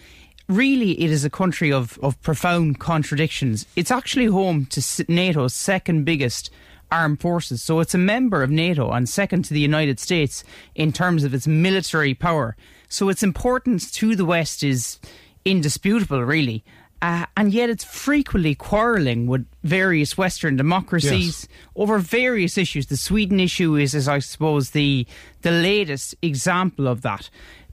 Really, 0.47 0.91
it 1.01 1.09
is 1.09 1.25
a 1.25 1.29
country 1.29 1.71
of, 1.71 1.97
of 2.03 2.21
profound 2.21 2.79
contradictions. 2.79 3.65
It's 3.75 3.89
actually 3.89 4.25
home 4.27 4.67
to 4.67 5.05
NATO's 5.07 5.55
second 5.55 6.03
biggest 6.03 6.51
armed 6.95 7.19
forces. 7.19 7.61
So 7.61 7.79
it's 7.81 7.93
a 7.93 7.99
member 8.15 8.41
of 8.41 8.49
NATO 8.49 8.91
and 8.91 9.07
second 9.07 9.43
to 9.45 9.53
the 9.53 9.59
United 9.59 9.99
States 9.99 10.43
in 10.73 10.93
terms 10.93 11.23
of 11.23 11.33
its 11.33 11.47
military 11.47 12.13
power. 12.13 12.55
So 12.87 13.09
its 13.09 13.23
importance 13.23 13.91
to 13.99 14.15
the 14.15 14.25
West 14.25 14.63
is 14.63 14.99
indisputable, 15.43 16.23
really. 16.23 16.63
Uh, 17.01 17.25
and 17.35 17.53
yet 17.53 17.69
it's 17.69 17.83
frequently 17.83 18.55
quarrelling 18.55 19.27
with 19.27 19.45
various 19.63 20.17
Western 20.17 20.55
democracies 20.55 21.47
over 21.75 21.99
various 21.99 22.57
issues. 22.57 22.87
The 22.87 22.97
Sweden 22.97 23.39
issue 23.39 23.75
is, 23.75 23.93
is 23.93 24.07
I 24.07 24.19
suppose, 24.19 24.71
the 24.71 25.05
the 25.41 25.51
latest 25.51 26.15
example 26.21 26.87
of 26.87 27.01
that. 27.01 27.29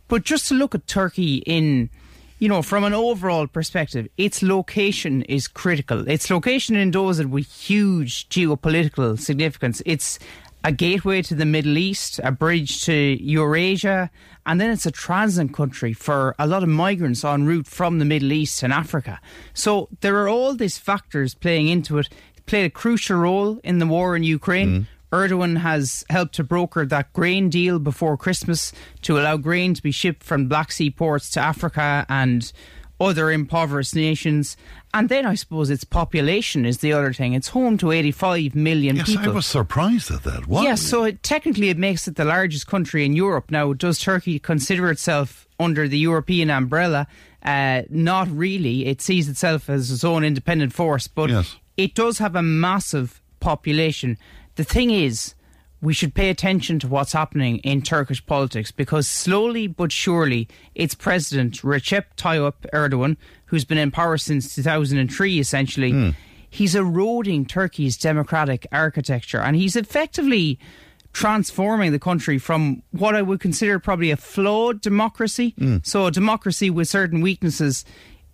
But 0.08 0.24
just 0.24 0.48
to 0.48 0.54
look 0.54 0.74
at 0.74 0.86
Turkey 0.86 1.36
in 1.46 1.88
you 2.42 2.48
know, 2.48 2.60
from 2.60 2.82
an 2.82 2.92
overall 2.92 3.46
perspective, 3.46 4.08
its 4.16 4.42
location 4.42 5.22
is 5.22 5.46
critical. 5.46 6.08
Its 6.08 6.28
location 6.28 6.74
endows 6.74 7.20
it 7.20 7.30
with 7.30 7.46
huge 7.46 8.28
geopolitical 8.30 9.16
significance. 9.16 9.80
It's 9.86 10.18
a 10.64 10.72
gateway 10.72 11.22
to 11.22 11.36
the 11.36 11.44
Middle 11.44 11.78
East, 11.78 12.18
a 12.24 12.32
bridge 12.32 12.84
to 12.86 12.92
Eurasia, 12.92 14.10
and 14.44 14.60
then 14.60 14.70
it's 14.70 14.86
a 14.86 14.90
transit 14.90 15.54
country 15.54 15.92
for 15.92 16.34
a 16.36 16.48
lot 16.48 16.64
of 16.64 16.68
migrants 16.68 17.24
en 17.24 17.46
route 17.46 17.68
from 17.68 18.00
the 18.00 18.04
Middle 18.04 18.32
East 18.32 18.64
and 18.64 18.72
Africa. 18.72 19.20
So 19.54 19.88
there 20.00 20.16
are 20.16 20.28
all 20.28 20.56
these 20.56 20.78
factors 20.78 21.34
playing 21.36 21.68
into 21.68 21.98
it. 21.98 22.08
It 22.36 22.46
played 22.46 22.64
a 22.64 22.70
crucial 22.70 23.18
role 23.18 23.60
in 23.62 23.78
the 23.78 23.86
war 23.86 24.16
in 24.16 24.24
Ukraine. 24.24 24.68
Mm. 24.68 24.86
Erdogan 25.12 25.58
has 25.58 26.04
helped 26.08 26.34
to 26.36 26.44
broker 26.44 26.86
that 26.86 27.12
grain 27.12 27.50
deal 27.50 27.78
before 27.78 28.16
Christmas 28.16 28.72
to 29.02 29.18
allow 29.18 29.36
grain 29.36 29.74
to 29.74 29.82
be 29.82 29.90
shipped 29.90 30.22
from 30.24 30.48
Black 30.48 30.72
Sea 30.72 30.90
ports 30.90 31.30
to 31.32 31.40
Africa 31.40 32.06
and 32.08 32.50
other 33.00 33.30
impoverished 33.30 33.94
nations. 33.94 34.56
And 34.94 35.08
then 35.08 35.26
I 35.26 35.34
suppose 35.34 35.70
its 35.70 35.84
population 35.84 36.64
is 36.64 36.78
the 36.78 36.92
other 36.92 37.12
thing. 37.12 37.32
It's 37.34 37.48
home 37.48 37.76
to 37.78 37.90
85 37.90 38.54
million 38.54 38.96
Yes, 38.96 39.06
people. 39.06 39.24
I 39.24 39.34
was 39.34 39.46
surprised 39.46 40.10
at 40.10 40.22
that. 40.22 40.46
What? 40.46 40.62
Yes, 40.62 40.80
so 40.80 41.04
it, 41.04 41.22
technically 41.22 41.68
it 41.68 41.78
makes 41.78 42.06
it 42.08 42.16
the 42.16 42.24
largest 42.24 42.66
country 42.66 43.04
in 43.04 43.12
Europe. 43.14 43.50
Now, 43.50 43.72
does 43.72 43.98
Turkey 43.98 44.38
consider 44.38 44.90
itself 44.90 45.46
under 45.58 45.88
the 45.88 45.98
European 45.98 46.48
umbrella? 46.50 47.06
Uh, 47.42 47.82
not 47.90 48.28
really. 48.30 48.86
It 48.86 49.02
sees 49.02 49.28
itself 49.28 49.68
as 49.68 49.90
its 49.90 50.04
own 50.04 50.22
independent 50.24 50.72
force, 50.72 51.06
but 51.08 51.28
Yes. 51.28 51.56
it 51.76 51.94
does 51.94 52.18
have 52.18 52.36
a 52.36 52.42
massive 52.42 53.20
population. 53.40 54.16
The 54.56 54.64
thing 54.64 54.90
is, 54.90 55.34
we 55.82 55.92
should 55.92 56.14
pay 56.14 56.30
attention 56.30 56.78
to 56.78 56.88
what's 56.88 57.12
happening 57.12 57.58
in 57.58 57.82
Turkish 57.82 58.24
politics 58.24 58.70
because 58.70 59.08
slowly 59.08 59.66
but 59.66 59.90
surely 59.90 60.48
its 60.74 60.94
president, 60.94 61.62
Recep 61.62 62.04
Tayyip 62.16 62.54
Erdogan, 62.72 63.16
who's 63.46 63.64
been 63.64 63.78
in 63.78 63.90
power 63.90 64.16
since 64.16 64.54
2003 64.54 65.40
essentially, 65.40 65.90
hmm. 65.90 66.10
he's 66.48 66.76
eroding 66.76 67.44
Turkey's 67.44 67.96
democratic 67.96 68.66
architecture. 68.70 69.40
And 69.40 69.56
he's 69.56 69.74
effectively 69.74 70.60
transforming 71.12 71.90
the 71.92 71.98
country 71.98 72.38
from 72.38 72.82
what 72.92 73.14
I 73.14 73.22
would 73.22 73.40
consider 73.40 73.78
probably 73.78 74.12
a 74.12 74.16
flawed 74.16 74.80
democracy, 74.80 75.54
hmm. 75.58 75.78
so 75.82 76.06
a 76.06 76.10
democracy 76.12 76.70
with 76.70 76.88
certain 76.88 77.20
weaknesses, 77.20 77.84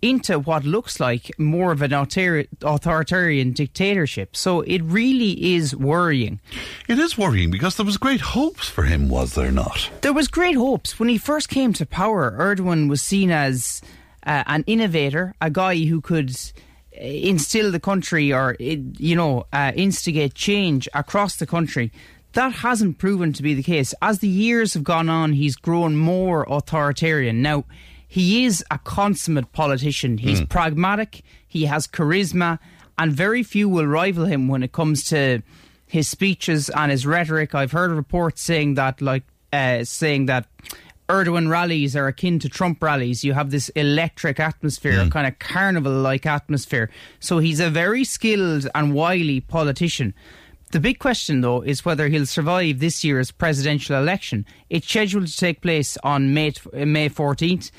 into 0.01 0.39
what 0.39 0.63
looks 0.63 0.99
like 0.99 1.31
more 1.37 1.71
of 1.71 1.81
an 1.81 1.93
authoritarian 1.93 3.51
dictatorship. 3.51 4.35
So 4.35 4.61
it 4.61 4.81
really 4.83 5.55
is 5.55 5.75
worrying. 5.75 6.39
It 6.87 6.99
is 6.99 7.17
worrying 7.17 7.51
because 7.51 7.75
there 7.75 7.85
was 7.85 7.97
great 7.97 8.21
hopes 8.21 8.69
for 8.69 8.83
him, 8.83 9.09
was 9.09 9.35
there 9.35 9.51
not? 9.51 9.89
There 10.01 10.13
was 10.13 10.27
great 10.27 10.55
hopes 10.55 10.99
when 10.99 11.09
he 11.09 11.17
first 11.17 11.49
came 11.49 11.73
to 11.73 11.85
power. 11.85 12.35
Erdogan 12.39 12.89
was 12.89 13.01
seen 13.01 13.31
as 13.31 13.81
uh, 14.25 14.43
an 14.47 14.63
innovator, 14.67 15.33
a 15.41 15.49
guy 15.49 15.75
who 15.75 16.01
could 16.01 16.29
uh, 16.29 17.03
instill 17.03 17.71
the 17.71 17.79
country 17.79 18.33
or 18.33 18.55
you 18.59 19.15
know 19.15 19.45
uh, 19.53 19.71
instigate 19.75 20.33
change 20.33 20.87
across 20.93 21.37
the 21.37 21.47
country. 21.47 21.91
That 22.33 22.53
hasn't 22.53 22.99
proven 22.99 23.33
to 23.33 23.43
be 23.43 23.55
the 23.55 23.63
case. 23.63 23.93
As 24.01 24.19
the 24.19 24.27
years 24.27 24.75
have 24.75 24.83
gone 24.83 25.09
on, 25.09 25.33
he's 25.33 25.55
grown 25.55 25.95
more 25.95 26.45
authoritarian. 26.47 27.41
Now, 27.41 27.65
he 28.09 28.43
is 28.43 28.65
a 28.71 28.79
consummate 28.79 29.53
politician. 29.53 30.17
He's 30.17 30.41
pragmatic, 30.45 31.21
he 31.47 31.65
has 31.65 31.87
charisma, 31.87 32.57
and 32.97 33.13
very 33.13 33.43
few 33.43 33.69
will 33.69 33.85
rival 33.85 34.25
him 34.25 34.47
when 34.47 34.63
it 34.63 34.71
comes 34.71 35.03
to 35.09 35.43
his 35.85 36.07
speeches 36.07 36.69
and 36.69 36.91
his 36.91 37.05
rhetoric. 37.05 37.53
I've 37.53 37.71
heard 37.71 37.91
reports 37.91 38.41
saying 38.41 38.73
that, 38.73 38.99
like, 38.99 39.23
uh, 39.53 39.83
saying 39.83 40.25
that 40.25 40.47
Erdogan 41.07 41.49
rallies 41.49 41.95
are 41.95 42.07
akin 42.07 42.39
to 42.39 42.49
Trump 42.49 42.81
rallies. 42.81 43.23
You 43.23 43.33
have 43.33 43.51
this 43.51 43.69
electric 43.69 44.39
atmosphere, 44.39 45.01
a 45.01 45.09
kind 45.09 45.27
of 45.27 45.37
carnival 45.37 45.91
like 45.91 46.25
atmosphere. 46.25 46.89
So 47.19 47.37
he's 47.37 47.59
a 47.59 47.69
very 47.69 48.03
skilled 48.03 48.67
and 48.73 48.93
wily 48.93 49.39
politician. 49.39 50.15
The 50.71 50.79
big 50.79 50.99
question, 50.99 51.41
though, 51.41 51.61
is 51.61 51.83
whether 51.83 52.09
he'll 52.09 52.27
survive 52.27 52.77
this 52.77 53.03
year's 53.03 53.31
presidential 53.31 53.95
election. 53.95 54.45
It's 54.69 54.87
scheduled 54.87 55.25
to 55.25 55.35
take 55.35 55.61
place 55.61 55.97
on 56.03 56.31
May, 56.35 56.53
May 56.73 57.09
14th, 57.09 57.71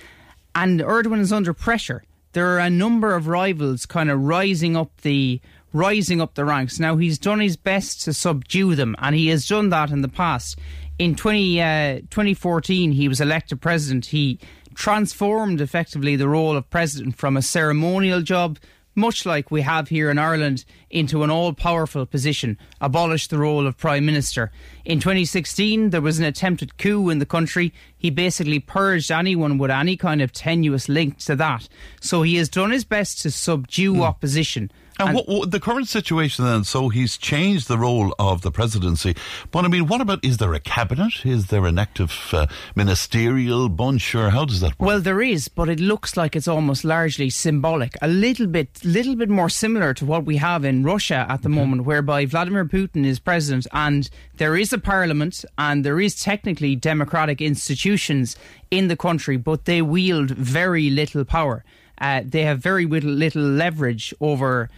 and 0.55 0.81
Erdogan 0.81 1.21
is 1.21 1.33
under 1.33 1.53
pressure. 1.53 2.05
There 2.33 2.47
are 2.55 2.59
a 2.59 2.71
number 2.71 3.15
of 3.15 3.27
rivals 3.27 3.87
kind 3.87 4.11
of 4.11 4.21
rising 4.21 4.77
up 4.77 5.01
the 5.03 5.41
rising 5.73 6.21
up 6.21 6.35
the 6.35 6.45
ranks. 6.45 6.79
Now 6.79 6.97
he's 6.97 7.19
done 7.19 7.41
his 7.41 7.57
best 7.57 8.03
to 8.05 8.13
subdue 8.13 8.75
them, 8.75 8.97
and 8.99 9.15
he 9.15 9.29
has 9.29 9.47
done 9.47 9.71
that 9.71 9.91
in 9.91 10.03
the 10.03 10.09
past. 10.09 10.59
In 10.99 11.15
20, 11.15 11.61
uh, 11.61 11.95
2014, 12.11 12.93
he 12.93 13.09
was 13.09 13.21
elected 13.21 13.61
president. 13.61 14.07
He 14.07 14.39
transformed 14.75 15.61
effectively 15.61 16.17
the 16.17 16.29
role 16.29 16.57
of 16.57 16.69
president 16.71 17.17
from 17.17 17.37
a 17.37 17.43
ceremonial 17.43 18.23
job 18.23 18.59
much 19.01 19.27
like 19.27 19.51
we 19.51 19.63
have 19.63 19.89
here 19.89 20.11
in 20.11 20.19
Ireland, 20.19 20.65
into 20.91 21.25
an 21.25 21.31
all 21.31 21.53
powerful 21.53 22.07
position, 22.07 22.59
abolished 22.81 23.31
the 23.31 23.39
role 23.39 23.67
of 23.67 23.77
Prime 23.77 24.07
Minister. 24.07 24.53
In 24.85 25.01
2016, 25.01 25.91
there 25.91 26.01
was 26.01 26.19
an 26.19 26.25
attempted 26.25 26.79
coup 26.79 27.09
in 27.09 27.19
the 27.19 27.27
country. 27.27 27.73
He 27.99 28.11
basically 28.11 28.61
purged 28.61 29.11
anyone 29.11 29.59
with 29.59 29.71
any 29.71 29.97
kind 29.97 30.23
of 30.23 30.33
tenuous 30.33 30.89
link 30.89 31.19
to 31.19 31.35
that. 31.37 31.69
So 32.01 32.23
he 32.23 32.37
has 32.37 32.49
done 32.49 32.71
his 32.71 32.85
best 32.85 33.23
to 33.23 33.31
subdue 33.31 33.95
hmm. 33.95 34.03
opposition. 34.03 34.71
And, 35.07 35.15
what, 35.15 35.29
what, 35.29 35.51
the 35.51 35.61
current 35.61 35.89
situation 35.89 36.45
then, 36.45 36.65
so 36.65 36.89
he's 36.89 37.19
changed 37.19 37.69
the 37.69 37.79
role 37.79 38.15
of 38.19 38.43
the 38.43 38.51
presidency. 38.51 39.15
But 39.51 39.65
I 39.65 39.69
mean, 39.69 39.87
what 39.87 40.01
about, 40.01 40.25
is 40.25 40.39
there 40.39 40.55
a 40.55 40.61
cabinet? 40.61 41.27
Is 41.27 41.49
there 41.49 41.67
an 41.67 41.79
active 41.79 42.31
uh, 42.33 42.47
ministerial 42.75 43.69
bunch 43.69 44.15
or 44.15 44.31
how 44.31 44.45
does 44.47 44.61
that 44.61 44.79
work? 44.79 44.87
Well, 44.87 45.01
there 45.01 45.21
is, 45.21 45.49
but 45.49 45.69
it 45.69 45.81
looks 45.81 46.17
like 46.17 46.35
it's 46.35 46.49
almost 46.49 46.85
largely 46.85 47.29
symbolic. 47.31 47.97
A 48.01 48.09
little 48.09 48.47
bit, 48.47 48.81
little 48.85 49.17
bit 49.17 49.29
more 49.29 49.51
similar 49.51 49.93
to 49.95 50.05
what 50.07 50.25
we 50.25 50.37
have 50.39 50.65
in 50.65 50.85
Russia 50.85 51.27
at 51.29 51.43
the 51.43 51.51
Mm-hmm. 51.51 51.59
moment, 51.59 51.85
whereby 51.85 52.27
Vladimir 52.27 52.65
Putin 52.65 53.05
is 53.05 53.19
president 53.19 53.67
and 53.73 54.09
there 54.37 54.57
is 54.57 54.73
a 54.73 54.79
parliament 54.79 55.45
and 55.59 55.85
there 55.85 56.01
is 56.01 56.21
technically 56.21 56.77
democratic 56.77 57.41
institutions 57.41 58.37
in 58.71 58.87
the 58.87 58.97
country, 58.97 59.37
but 59.37 59.65
they 59.65 59.83
wield 59.83 60.31
very 60.31 60.91
little 60.91 61.25
power. 61.25 61.65
Uh, 61.99 62.23
they 62.25 62.43
have 62.45 62.61
very 62.61 62.87
little, 62.87 63.11
little 63.11 63.43
leverage 63.43 64.15
over 64.21 64.71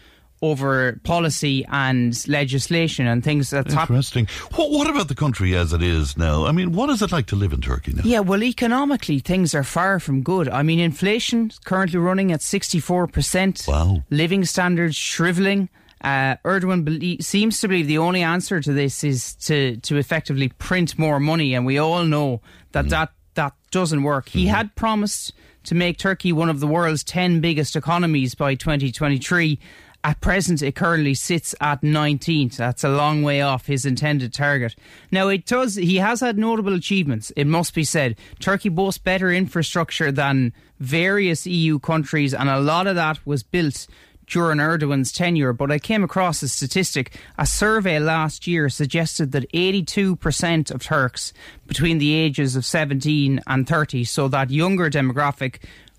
over 0.43 1.01
policy 1.05 1.65
and 1.69 2.29
legislation 2.29 3.07
and 3.07 3.25
things 3.25 3.51
that's. 3.51 3.73
Interesting. 3.73 4.27
What, 4.55 4.71
what 4.71 4.91
about 4.91 5.09
the 5.09 5.15
country 5.15 5.57
as 5.57 5.73
it 5.73 5.83
is 5.83 6.17
now? 6.17 6.45
I 6.45 6.53
mean, 6.53 6.73
what 6.73 6.91
is 6.91 7.01
it 7.01 7.13
like 7.13 7.27
to 7.27 7.37
live 7.37 7.53
in 7.53 7.61
Turkey 7.61 7.93
now? 7.95 8.03
Yeah, 8.05 8.21
well, 8.21 8.43
economically, 8.43 9.21
things 9.21 9.55
are 9.55 9.65
far 9.65 10.01
from 10.01 10.23
good. 10.23 10.49
I 10.49 10.63
mean, 10.63 10.81
inflation 10.81 11.51
is 11.51 11.59
currently 11.61 11.99
running 11.99 12.33
at 12.33 12.41
64%. 12.41 13.69
Wow. 13.69 14.03
Living 14.11 14.45
standards 14.45 14.97
shriveling. 14.97 15.69
Uh, 16.03 16.37
Erdogan 16.45 17.23
seems 17.23 17.61
to 17.61 17.69
believe 17.69 17.87
the 17.87 17.99
only 17.99 18.23
answer 18.23 18.61
to 18.61 18.73
this 18.73 19.05
is 19.05 19.35
to, 19.37 19.77
to 19.79 19.97
effectively 19.97 20.49
print 20.49 20.99
more 20.99 21.21
money, 21.21 21.55
and 21.55 21.65
we 21.65 21.79
all 21.79 22.05
know 22.05 22.41
that 22.73 22.89
that, 22.89 23.13
that 23.35 23.55
doesn't 23.71 24.03
work. 24.03 24.29
He 24.29 24.47
had 24.47 24.75
promised 24.75 25.33
to 25.65 25.77
make 25.77 25.99
Turkey 25.99 26.33
one 26.33 26.51
of 26.51 26.59
the 26.59 26.67
world's 26.67 27.05
10 27.05 27.41
biggest 27.41 27.77
economies 27.77 28.35
by 28.35 28.57
2023. 28.57 29.61
At 30.05 30.21
present, 30.21 30.63
it 30.63 30.75
currently 30.75 31.15
sits 31.15 31.55
at 31.61 31.83
19th. 31.83 32.57
That's 32.57 32.83
a 32.83 32.89
long 32.89 33.23
way 33.23 33.41
off 33.41 33.67
his 33.67 33.87
intended 33.87 34.35
target. 34.35 34.75
Now, 35.13 35.29
it 35.29 35.47
does. 35.47 35.77
He 35.77 35.97
has 35.97 36.21
had 36.21 36.37
notable 36.37 36.75
achievements. 36.75 37.31
It 37.37 37.47
must 37.47 37.73
be 37.73 37.85
said. 37.85 38.17
Turkey 38.41 38.69
boasts 38.69 38.99
better 38.99 39.31
infrastructure 39.31 40.11
than 40.11 40.53
various 40.81 41.47
EU 41.47 41.79
countries, 41.79 42.35
and 42.35 42.49
a 42.49 42.59
lot 42.59 42.89
of 42.89 42.97
that 42.97 43.25
was 43.25 43.45
built 43.45 43.87
during 44.27 44.59
Erdogan's 44.59 45.13
tenure. 45.13 45.53
But 45.53 45.71
I 45.71 45.79
came 45.79 46.03
across 46.03 46.43
a 46.43 46.49
statistic. 46.49 47.17
A 47.39 47.47
survey 47.47 48.01
last 48.01 48.47
year 48.47 48.69
suggested 48.69 49.31
that 49.33 49.51
82% 49.53 50.71
of 50.73 50.83
Turks 50.83 51.33
between 51.69 51.99
the 51.99 52.15
ages 52.15 52.57
of 52.57 52.65
17 52.65 53.41
and 53.47 53.69
30, 53.69 54.05
so 54.05 54.27
that 54.29 54.51
younger 54.51 54.91
demographic, 54.91 55.59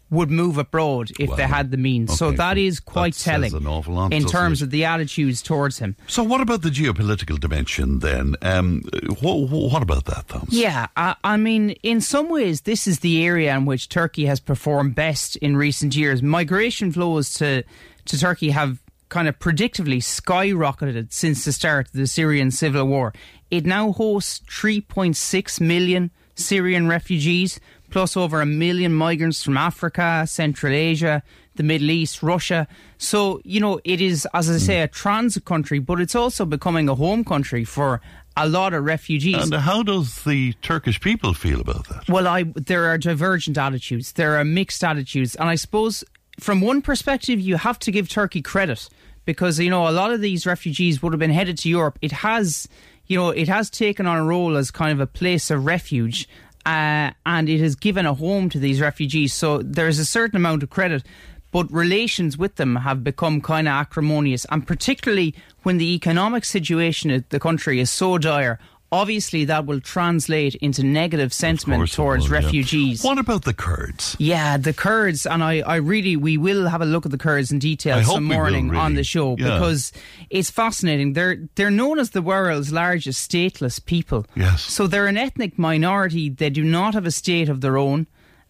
would 0.09 0.29
move 0.29 0.57
abroad 0.57 1.11
if 1.19 1.35
they 1.35 1.43
had 1.43 1.71
the 1.71 1.77
means. 1.77 2.17
so 2.17 2.27
Okay, 2.27 2.37
so 2.37 2.53
is 2.57 2.79
quite 2.79 3.15
that 3.15 3.23
telling 3.23 3.51
lot, 3.65 4.13
in 4.13 4.25
terms 4.25 4.61
it? 4.61 4.65
of 4.65 4.71
the 4.71 4.85
attitudes 4.85 5.41
towards 5.41 5.79
him. 5.79 5.95
So, 6.07 6.21
what 6.23 6.39
about 6.39 6.61
the 6.61 6.69
geopolitical 6.69 7.39
dimension 7.39 7.99
then? 7.99 8.35
Um, 8.41 8.83
what, 9.21 9.49
what 9.49 9.81
about 9.81 10.05
that, 10.05 10.27
Thomas? 10.27 10.53
Yeah, 10.53 10.87
I, 10.95 11.15
I 11.23 11.37
mean, 11.37 11.71
in 11.81 11.99
some 11.99 12.29
ways, 12.29 12.61
this 12.61 12.85
is 12.85 12.99
the 12.99 13.25
area 13.25 13.55
in 13.55 13.65
which 13.65 13.89
Turkey 13.89 14.25
has 14.25 14.39
performed 14.39 14.93
best 14.93 15.35
in 15.37 15.57
recent 15.57 15.95
years. 15.95 16.21
Migration 16.21 16.91
flows 16.91 17.33
to 17.35 17.63
to 18.05 18.19
Turkey 18.19 18.49
have 18.51 18.79
kind 19.09 19.27
of 19.27 19.37
predictably 19.39 19.97
skyrocketed 19.97 21.13
since 21.13 21.45
the 21.45 21.51
start 21.51 21.87
of 21.87 21.93
the 21.93 22.07
Syrian 22.07 22.51
civil 22.51 22.85
war. 22.85 23.13
It 23.51 23.65
now 23.65 23.91
hosts 23.91 24.41
3.6 24.49 25.61
million 25.61 26.11
Syrian 26.35 26.87
refugees, 26.87 27.59
plus 27.93 28.17
over 28.17 28.41
a 28.41 28.45
million 28.45 28.91
migrants 28.91 29.43
from 29.43 29.55
Africa, 29.55 30.25
Central 30.27 30.73
Asia, 30.73 31.21
the 31.53 31.61
Middle 31.61 31.91
East, 31.91 32.23
Russia. 32.23 32.67
So, 32.97 33.39
you 33.43 33.59
know, 33.59 33.79
it 33.83 34.01
is, 34.01 34.27
as 34.33 34.49
I 34.49 34.57
say, 34.57 34.81
a 34.81 34.87
transit 34.87 35.45
country, 35.45 35.77
but 35.77 36.01
it's 36.01 36.15
also 36.15 36.43
becoming 36.43 36.89
a 36.89 36.95
home 36.95 37.23
country 37.23 37.63
for 37.63 38.01
a 38.35 38.49
lot 38.49 38.73
of 38.73 38.83
refugees. 38.83 39.43
And 39.43 39.53
how 39.53 39.83
does 39.83 40.23
the 40.23 40.53
Turkish 40.63 40.99
people 40.99 41.35
feel 41.35 41.61
about 41.61 41.87
that? 41.89 42.09
Well, 42.09 42.27
I 42.27 42.45
there 42.55 42.85
are 42.85 42.97
divergent 42.97 43.59
attitudes. 43.59 44.13
There 44.13 44.37
are 44.37 44.43
mixed 44.43 44.83
attitudes, 44.83 45.35
and 45.35 45.47
I 45.47 45.53
suppose 45.53 46.03
from 46.39 46.61
one 46.61 46.81
perspective, 46.81 47.39
you 47.39 47.57
have 47.57 47.77
to 47.77 47.91
give 47.91 48.09
Turkey 48.09 48.41
credit 48.41 48.89
because 49.25 49.59
you 49.59 49.69
know 49.69 49.87
a 49.87 49.91
lot 49.91 50.11
of 50.11 50.19
these 50.19 50.47
refugees 50.47 51.03
would 51.03 51.13
have 51.13 51.19
been 51.19 51.29
headed 51.29 51.59
to 51.59 51.69
Europe. 51.69 51.99
It 52.01 52.11
has, 52.11 52.67
you 53.05 53.19
know, 53.19 53.29
it 53.29 53.47
has 53.49 53.69
taken 53.69 54.07
on 54.07 54.17
a 54.17 54.23
role 54.23 54.57
as 54.57 54.71
kind 54.71 54.91
of 54.91 54.99
a 54.99 55.05
place 55.05 55.51
of 55.51 55.67
refuge. 55.67 56.27
Uh, 56.65 57.11
and 57.25 57.49
it 57.49 57.59
has 57.59 57.75
given 57.75 58.05
a 58.05 58.13
home 58.13 58.49
to 58.49 58.59
these 58.59 58.79
refugees. 58.79 59.33
So 59.33 59.57
there's 59.57 59.99
a 59.99 60.05
certain 60.05 60.37
amount 60.37 60.63
of 60.63 60.69
credit, 60.69 61.03
but 61.51 61.71
relations 61.71 62.37
with 62.37 62.55
them 62.55 62.77
have 62.77 63.03
become 63.03 63.41
kind 63.41 63.67
of 63.67 63.73
acrimonious. 63.73 64.45
And 64.49 64.65
particularly 64.65 65.35
when 65.63 65.77
the 65.77 65.93
economic 65.93 66.45
situation 66.45 67.11
of 67.11 67.27
the 67.29 67.39
country 67.39 67.79
is 67.79 67.89
so 67.89 68.17
dire, 68.17 68.59
obviously 68.93 69.45
that 69.45 69.65
will 69.65 69.81
translate 69.81 70.53
into 70.55 70.83
negative 70.83 71.33
sentiment 71.33 71.91
towards 71.91 72.29
will, 72.29 72.37
yeah. 72.37 72.43
refugees. 72.45 73.03
What 73.03 73.17
about 73.17 73.43
the 73.43 73.53
Kurds? 73.53 74.15
Yeah, 74.19 74.57
the 74.57 74.73
Kurds, 74.73 75.25
and 75.25 75.43
I, 75.43 75.61
I 75.61 75.77
really, 75.77 76.15
we 76.15 76.37
will 76.37 76.67
have 76.67 76.81
a 76.81 76.85
look 76.85 77.05
at 77.05 77.11
the 77.11 77.17
Kurds 77.17 77.51
in 77.51 77.59
detail 77.59 77.97
I 77.97 78.03
some 78.03 78.23
we 78.23 78.29
will, 78.29 78.35
morning 78.35 78.75
on 78.75 78.93
the 78.93 79.03
show 79.03 79.35
Yeah. 79.37 79.45
because 79.55 79.91
it's 80.29 80.51
fascinating. 80.51 81.13
They're 81.13 81.37
they're 81.55 81.71
known 81.71 81.97
as 81.99 82.11
the 82.11 82.21
world's 82.21 82.71
largest 82.71 83.29
stateless 83.29 83.83
people. 83.83 84.25
Yes. 84.35 84.61
So 84.61 84.85
they're 84.87 85.07
an 85.07 85.17
ethnic 85.17 85.57
minority. 85.57 86.29
They 86.29 86.51
do 86.51 86.63
not 86.63 86.93
have 86.93 87.05
a 87.07 87.11
state 87.11 87.49
of 87.49 87.61
their 87.61 87.77
own. 87.77 88.05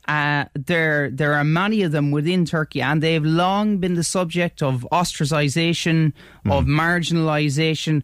Uh, 0.05 0.43
there, 0.53 1.09
there 1.09 1.33
are 1.33 1.45
many 1.45 1.81
of 1.83 1.93
them 1.93 2.11
within 2.11 2.43
Turkey, 2.43 2.81
and 2.81 3.01
they've 3.01 3.23
long 3.23 3.77
been 3.77 3.93
the 3.93 4.03
subject 4.03 4.61
of 4.61 4.85
ostracization, 4.91 6.11
of 6.45 6.65
marginalization. 6.65 8.03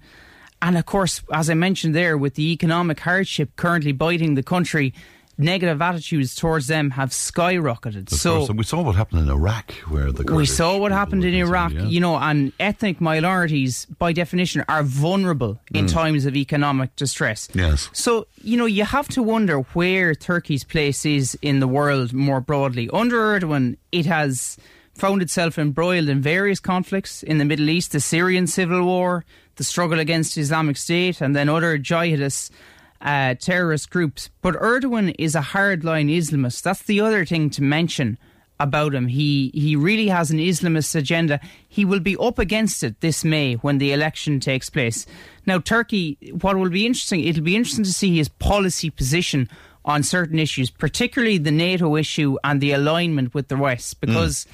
And 0.62 0.78
of 0.78 0.86
course, 0.86 1.22
as 1.32 1.50
I 1.50 1.54
mentioned 1.54 1.96
there, 1.96 2.18
with 2.18 2.36
the 2.36 2.52
economic 2.52 3.00
hardship 3.00 3.56
currently 3.56 3.92
biting 3.92 4.36
the 4.36 4.44
country, 4.44 4.94
negative 5.40 5.82
attitudes 5.82 6.36
towards 6.36 6.68
them 6.68 6.92
have 6.92 7.10
skyrocketed. 7.10 8.12
Of 8.12 8.20
so 8.20 8.38
course, 8.40 8.52
we 8.52 8.64
saw 8.64 8.82
what 8.82 8.96
happened 8.96 9.22
in 9.22 9.30
Iraq, 9.30 9.72
where 9.88 10.12
the 10.12 10.34
we 10.34 10.46
saw 10.46 10.78
what 10.78 10.92
happened 10.92 11.24
in 11.24 11.34
Iraq, 11.34 11.72
yeah. 11.72 11.86
you 11.86 12.02
know, 12.02 12.18
and 12.18 12.52
ethnic 12.60 13.00
minorities, 13.00 13.86
by 13.86 14.12
definition, 14.12 14.64
are 14.68 14.84
vulnerable 14.84 15.60
in 15.74 15.88
times 15.88 16.26
of 16.26 16.36
economic 16.36 16.96
distress. 16.98 17.48
Mm. 17.48 17.56
Yes. 17.56 17.90
So, 17.94 18.28
you 18.44 18.58
know, 18.58 18.66
you 18.66 18.84
have 18.84 19.08
to 19.10 19.24
wonder 19.24 19.60
where 19.74 20.14
Turkey's 20.14 20.66
place 20.66 21.06
is 21.06 21.38
in 21.42 21.62
the 21.62 21.68
world 21.68 22.14
more 22.14 22.42
broadly. 22.42 22.90
Under 22.92 23.18
Erdogan, 23.40 23.78
it 23.92 24.06
has 24.06 24.58
found 24.94 25.22
itself 25.22 25.58
embroiled 25.58 26.10
in 26.10 26.22
various 26.22 26.60
conflicts 26.60 27.24
in 27.24 27.38
the 27.38 27.46
Middle 27.46 27.70
East, 27.70 27.94
the 27.94 28.02
Syrian 28.02 28.46
civil 28.46 28.84
war, 28.84 29.24
the 29.60 29.64
struggle 29.64 30.00
against 30.00 30.38
Islamic 30.38 30.78
State, 30.78 31.22
and 31.22 31.36
then 31.36 31.50
other 31.50 31.78
jihadists 31.78 32.50
uh, 33.02 33.36
terrorist 33.36 33.92
groups. 33.92 34.30
But 34.42 34.56
Erdogan 34.56 35.14
is 35.20 35.36
a 35.36 35.42
hardline 35.42 36.10
Islamist. 36.10 36.64
That's 36.64 36.82
the 36.84 37.02
other 37.02 37.26
thing 37.26 37.52
to 37.52 37.62
mention 37.62 38.18
about 38.60 38.96
him. 38.96 39.08
He 39.08 39.52
he 39.54 39.76
really 39.76 40.08
has 40.08 40.32
an 40.32 40.40
Islamist 40.40 40.96
agenda. 40.96 41.40
He 41.68 41.86
will 41.86 42.00
be 42.00 42.18
up 42.18 42.40
against 42.40 42.84
it 42.84 43.00
this 43.02 43.24
May 43.24 43.56
when 43.56 43.78
the 43.78 43.92
election 43.92 44.40
takes 44.40 44.70
place. 44.70 45.06
Now, 45.46 45.60
Turkey, 45.60 46.18
what 46.42 46.58
will 46.58 46.70
be 46.70 46.86
interesting, 46.86 47.24
it'll 47.24 47.44
be 47.44 47.56
interesting 47.56 47.86
to 47.86 47.94
see 47.94 48.16
his 48.18 48.30
policy 48.30 48.90
position 48.90 49.50
on 49.86 50.04
certain 50.04 50.40
issues, 50.40 50.70
particularly 50.70 51.38
the 51.38 51.52
NATO 51.52 51.96
issue 51.96 52.38
and 52.44 52.60
the 52.62 52.72
alignment 52.72 53.34
with 53.34 53.48
the 53.48 53.58
West, 53.58 54.02
because 54.02 54.46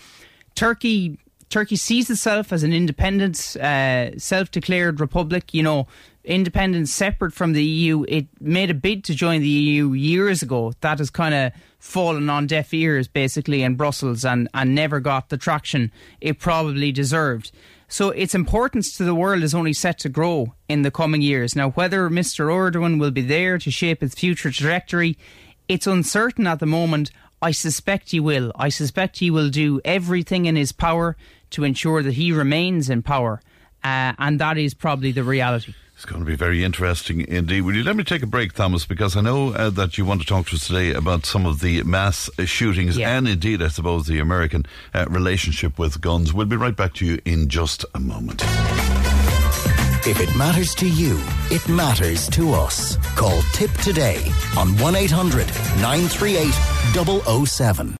Turkey 0.54 1.20
Turkey 1.49 1.75
sees 1.75 2.10
itself 2.10 2.51
as 2.51 2.63
an 2.63 2.73
independent, 2.73 3.55
uh, 3.58 4.17
self-declared 4.17 4.99
republic. 4.99 5.53
You 5.53 5.63
know, 5.63 5.88
independent, 6.23 6.89
separate 6.89 7.34
from 7.34 7.53
the 7.53 7.63
EU. 7.63 8.03
It 8.08 8.27
made 8.39 8.69
a 8.69 8.73
bid 8.73 9.03
to 9.05 9.15
join 9.15 9.41
the 9.41 9.47
EU 9.47 9.93
years 9.93 10.41
ago. 10.41 10.73
That 10.81 10.99
has 10.99 11.10
kind 11.10 11.34
of 11.36 11.53
fallen 11.79 12.29
on 12.29 12.47
deaf 12.47 12.73
ears, 12.73 13.08
basically, 13.08 13.62
in 13.62 13.75
Brussels, 13.75 14.25
and 14.25 14.49
and 14.53 14.75
never 14.75 14.99
got 14.99 15.29
the 15.29 15.38
traction 15.38 15.91
it 16.19 16.39
probably 16.39 16.91
deserved. 16.91 17.51
So 17.88 18.10
its 18.10 18.34
importance 18.34 18.97
to 18.97 19.03
the 19.03 19.15
world 19.15 19.43
is 19.43 19.53
only 19.53 19.73
set 19.73 19.99
to 19.99 20.10
grow 20.10 20.55
in 20.67 20.81
the 20.81 20.91
coming 20.91 21.21
years. 21.21 21.55
Now, 21.55 21.69
whether 21.71 22.10
Mr. 22.10 22.47
Erdogan 22.47 22.99
will 22.99 23.12
be 23.12 23.21
there 23.21 23.58
to 23.60 23.69
shape 23.69 24.01
its 24.01 24.15
future 24.15 24.49
trajectory, 24.49 25.17
it's 25.67 25.88
uncertain 25.88 26.47
at 26.47 26.60
the 26.60 26.65
moment. 26.65 27.12
I 27.41 27.51
suspect 27.51 28.12
he 28.12 28.19
will. 28.19 28.51
I 28.55 28.69
suspect 28.69 29.19
he 29.19 29.29
will 29.29 29.49
do 29.49 29.81
everything 29.86 30.45
in 30.45 30.55
his 30.55 30.71
power 30.71 31.15
to 31.51 31.63
ensure 31.63 32.01
that 32.03 32.13
he 32.13 32.31
remains 32.31 32.89
in 32.89 33.01
power. 33.03 33.41
Uh, 33.84 34.13
and 34.17 34.39
that 34.39 34.58
is 34.58 34.73
probably 34.73 35.12
the 35.12 35.23
reality. 35.23 35.73
It's 35.95 36.03
going 36.05 36.19
to 36.21 36.25
be 36.25 36.36
very 36.36 36.62
interesting 36.63 37.21
indeed. 37.25 37.62
Will 37.62 37.75
you 37.75 37.84
let 37.84 37.95
me 37.95 38.03
take 38.03 38.21
a 38.21 38.27
break, 38.27 38.51
Thomas? 38.53 38.86
Because 38.86 39.15
I 39.15 39.21
know 39.21 39.53
uh, 39.53 39.69
that 39.69 39.97
you 39.97 40.03
want 40.03 40.19
to 40.21 40.27
talk 40.27 40.47
to 40.47 40.55
us 40.55 40.67
today 40.67 40.91
about 40.93 41.25
some 41.25 41.45
of 41.45 41.62
the 41.62 41.84
mass 41.84 42.29
uh, 42.38 42.43
shootings 42.45 42.97
Yeah. 42.97 43.15
and 43.17 43.27
indeed, 43.29 43.62
I 43.62 43.70
suppose, 43.70 44.05
the 44.07 44.20
American 44.20 44.65
uh, 44.93 45.05
relationship 45.09 45.80
with 45.80 46.01
guns. 46.01 46.34
We'll 46.34 46.47
be 46.47 46.57
right 46.57 46.76
back 46.76 46.93
to 46.95 47.05
you 47.05 47.20
in 47.24 47.47
just 47.47 47.86
a 47.93 47.99
moment. 47.99 48.43
If 50.07 50.20
it 50.20 50.36
matters 50.38 50.76
to 50.76 50.88
you, 50.89 51.20
it 51.49 51.67
matters 51.70 52.28
to 52.32 52.51
us. 52.53 52.97
Call 53.15 53.41
Tip 53.53 53.72
today 53.78 54.22
on 54.57 54.78
1 54.78 54.95
800 54.95 55.47
938 55.82 56.51
007. 57.47 57.93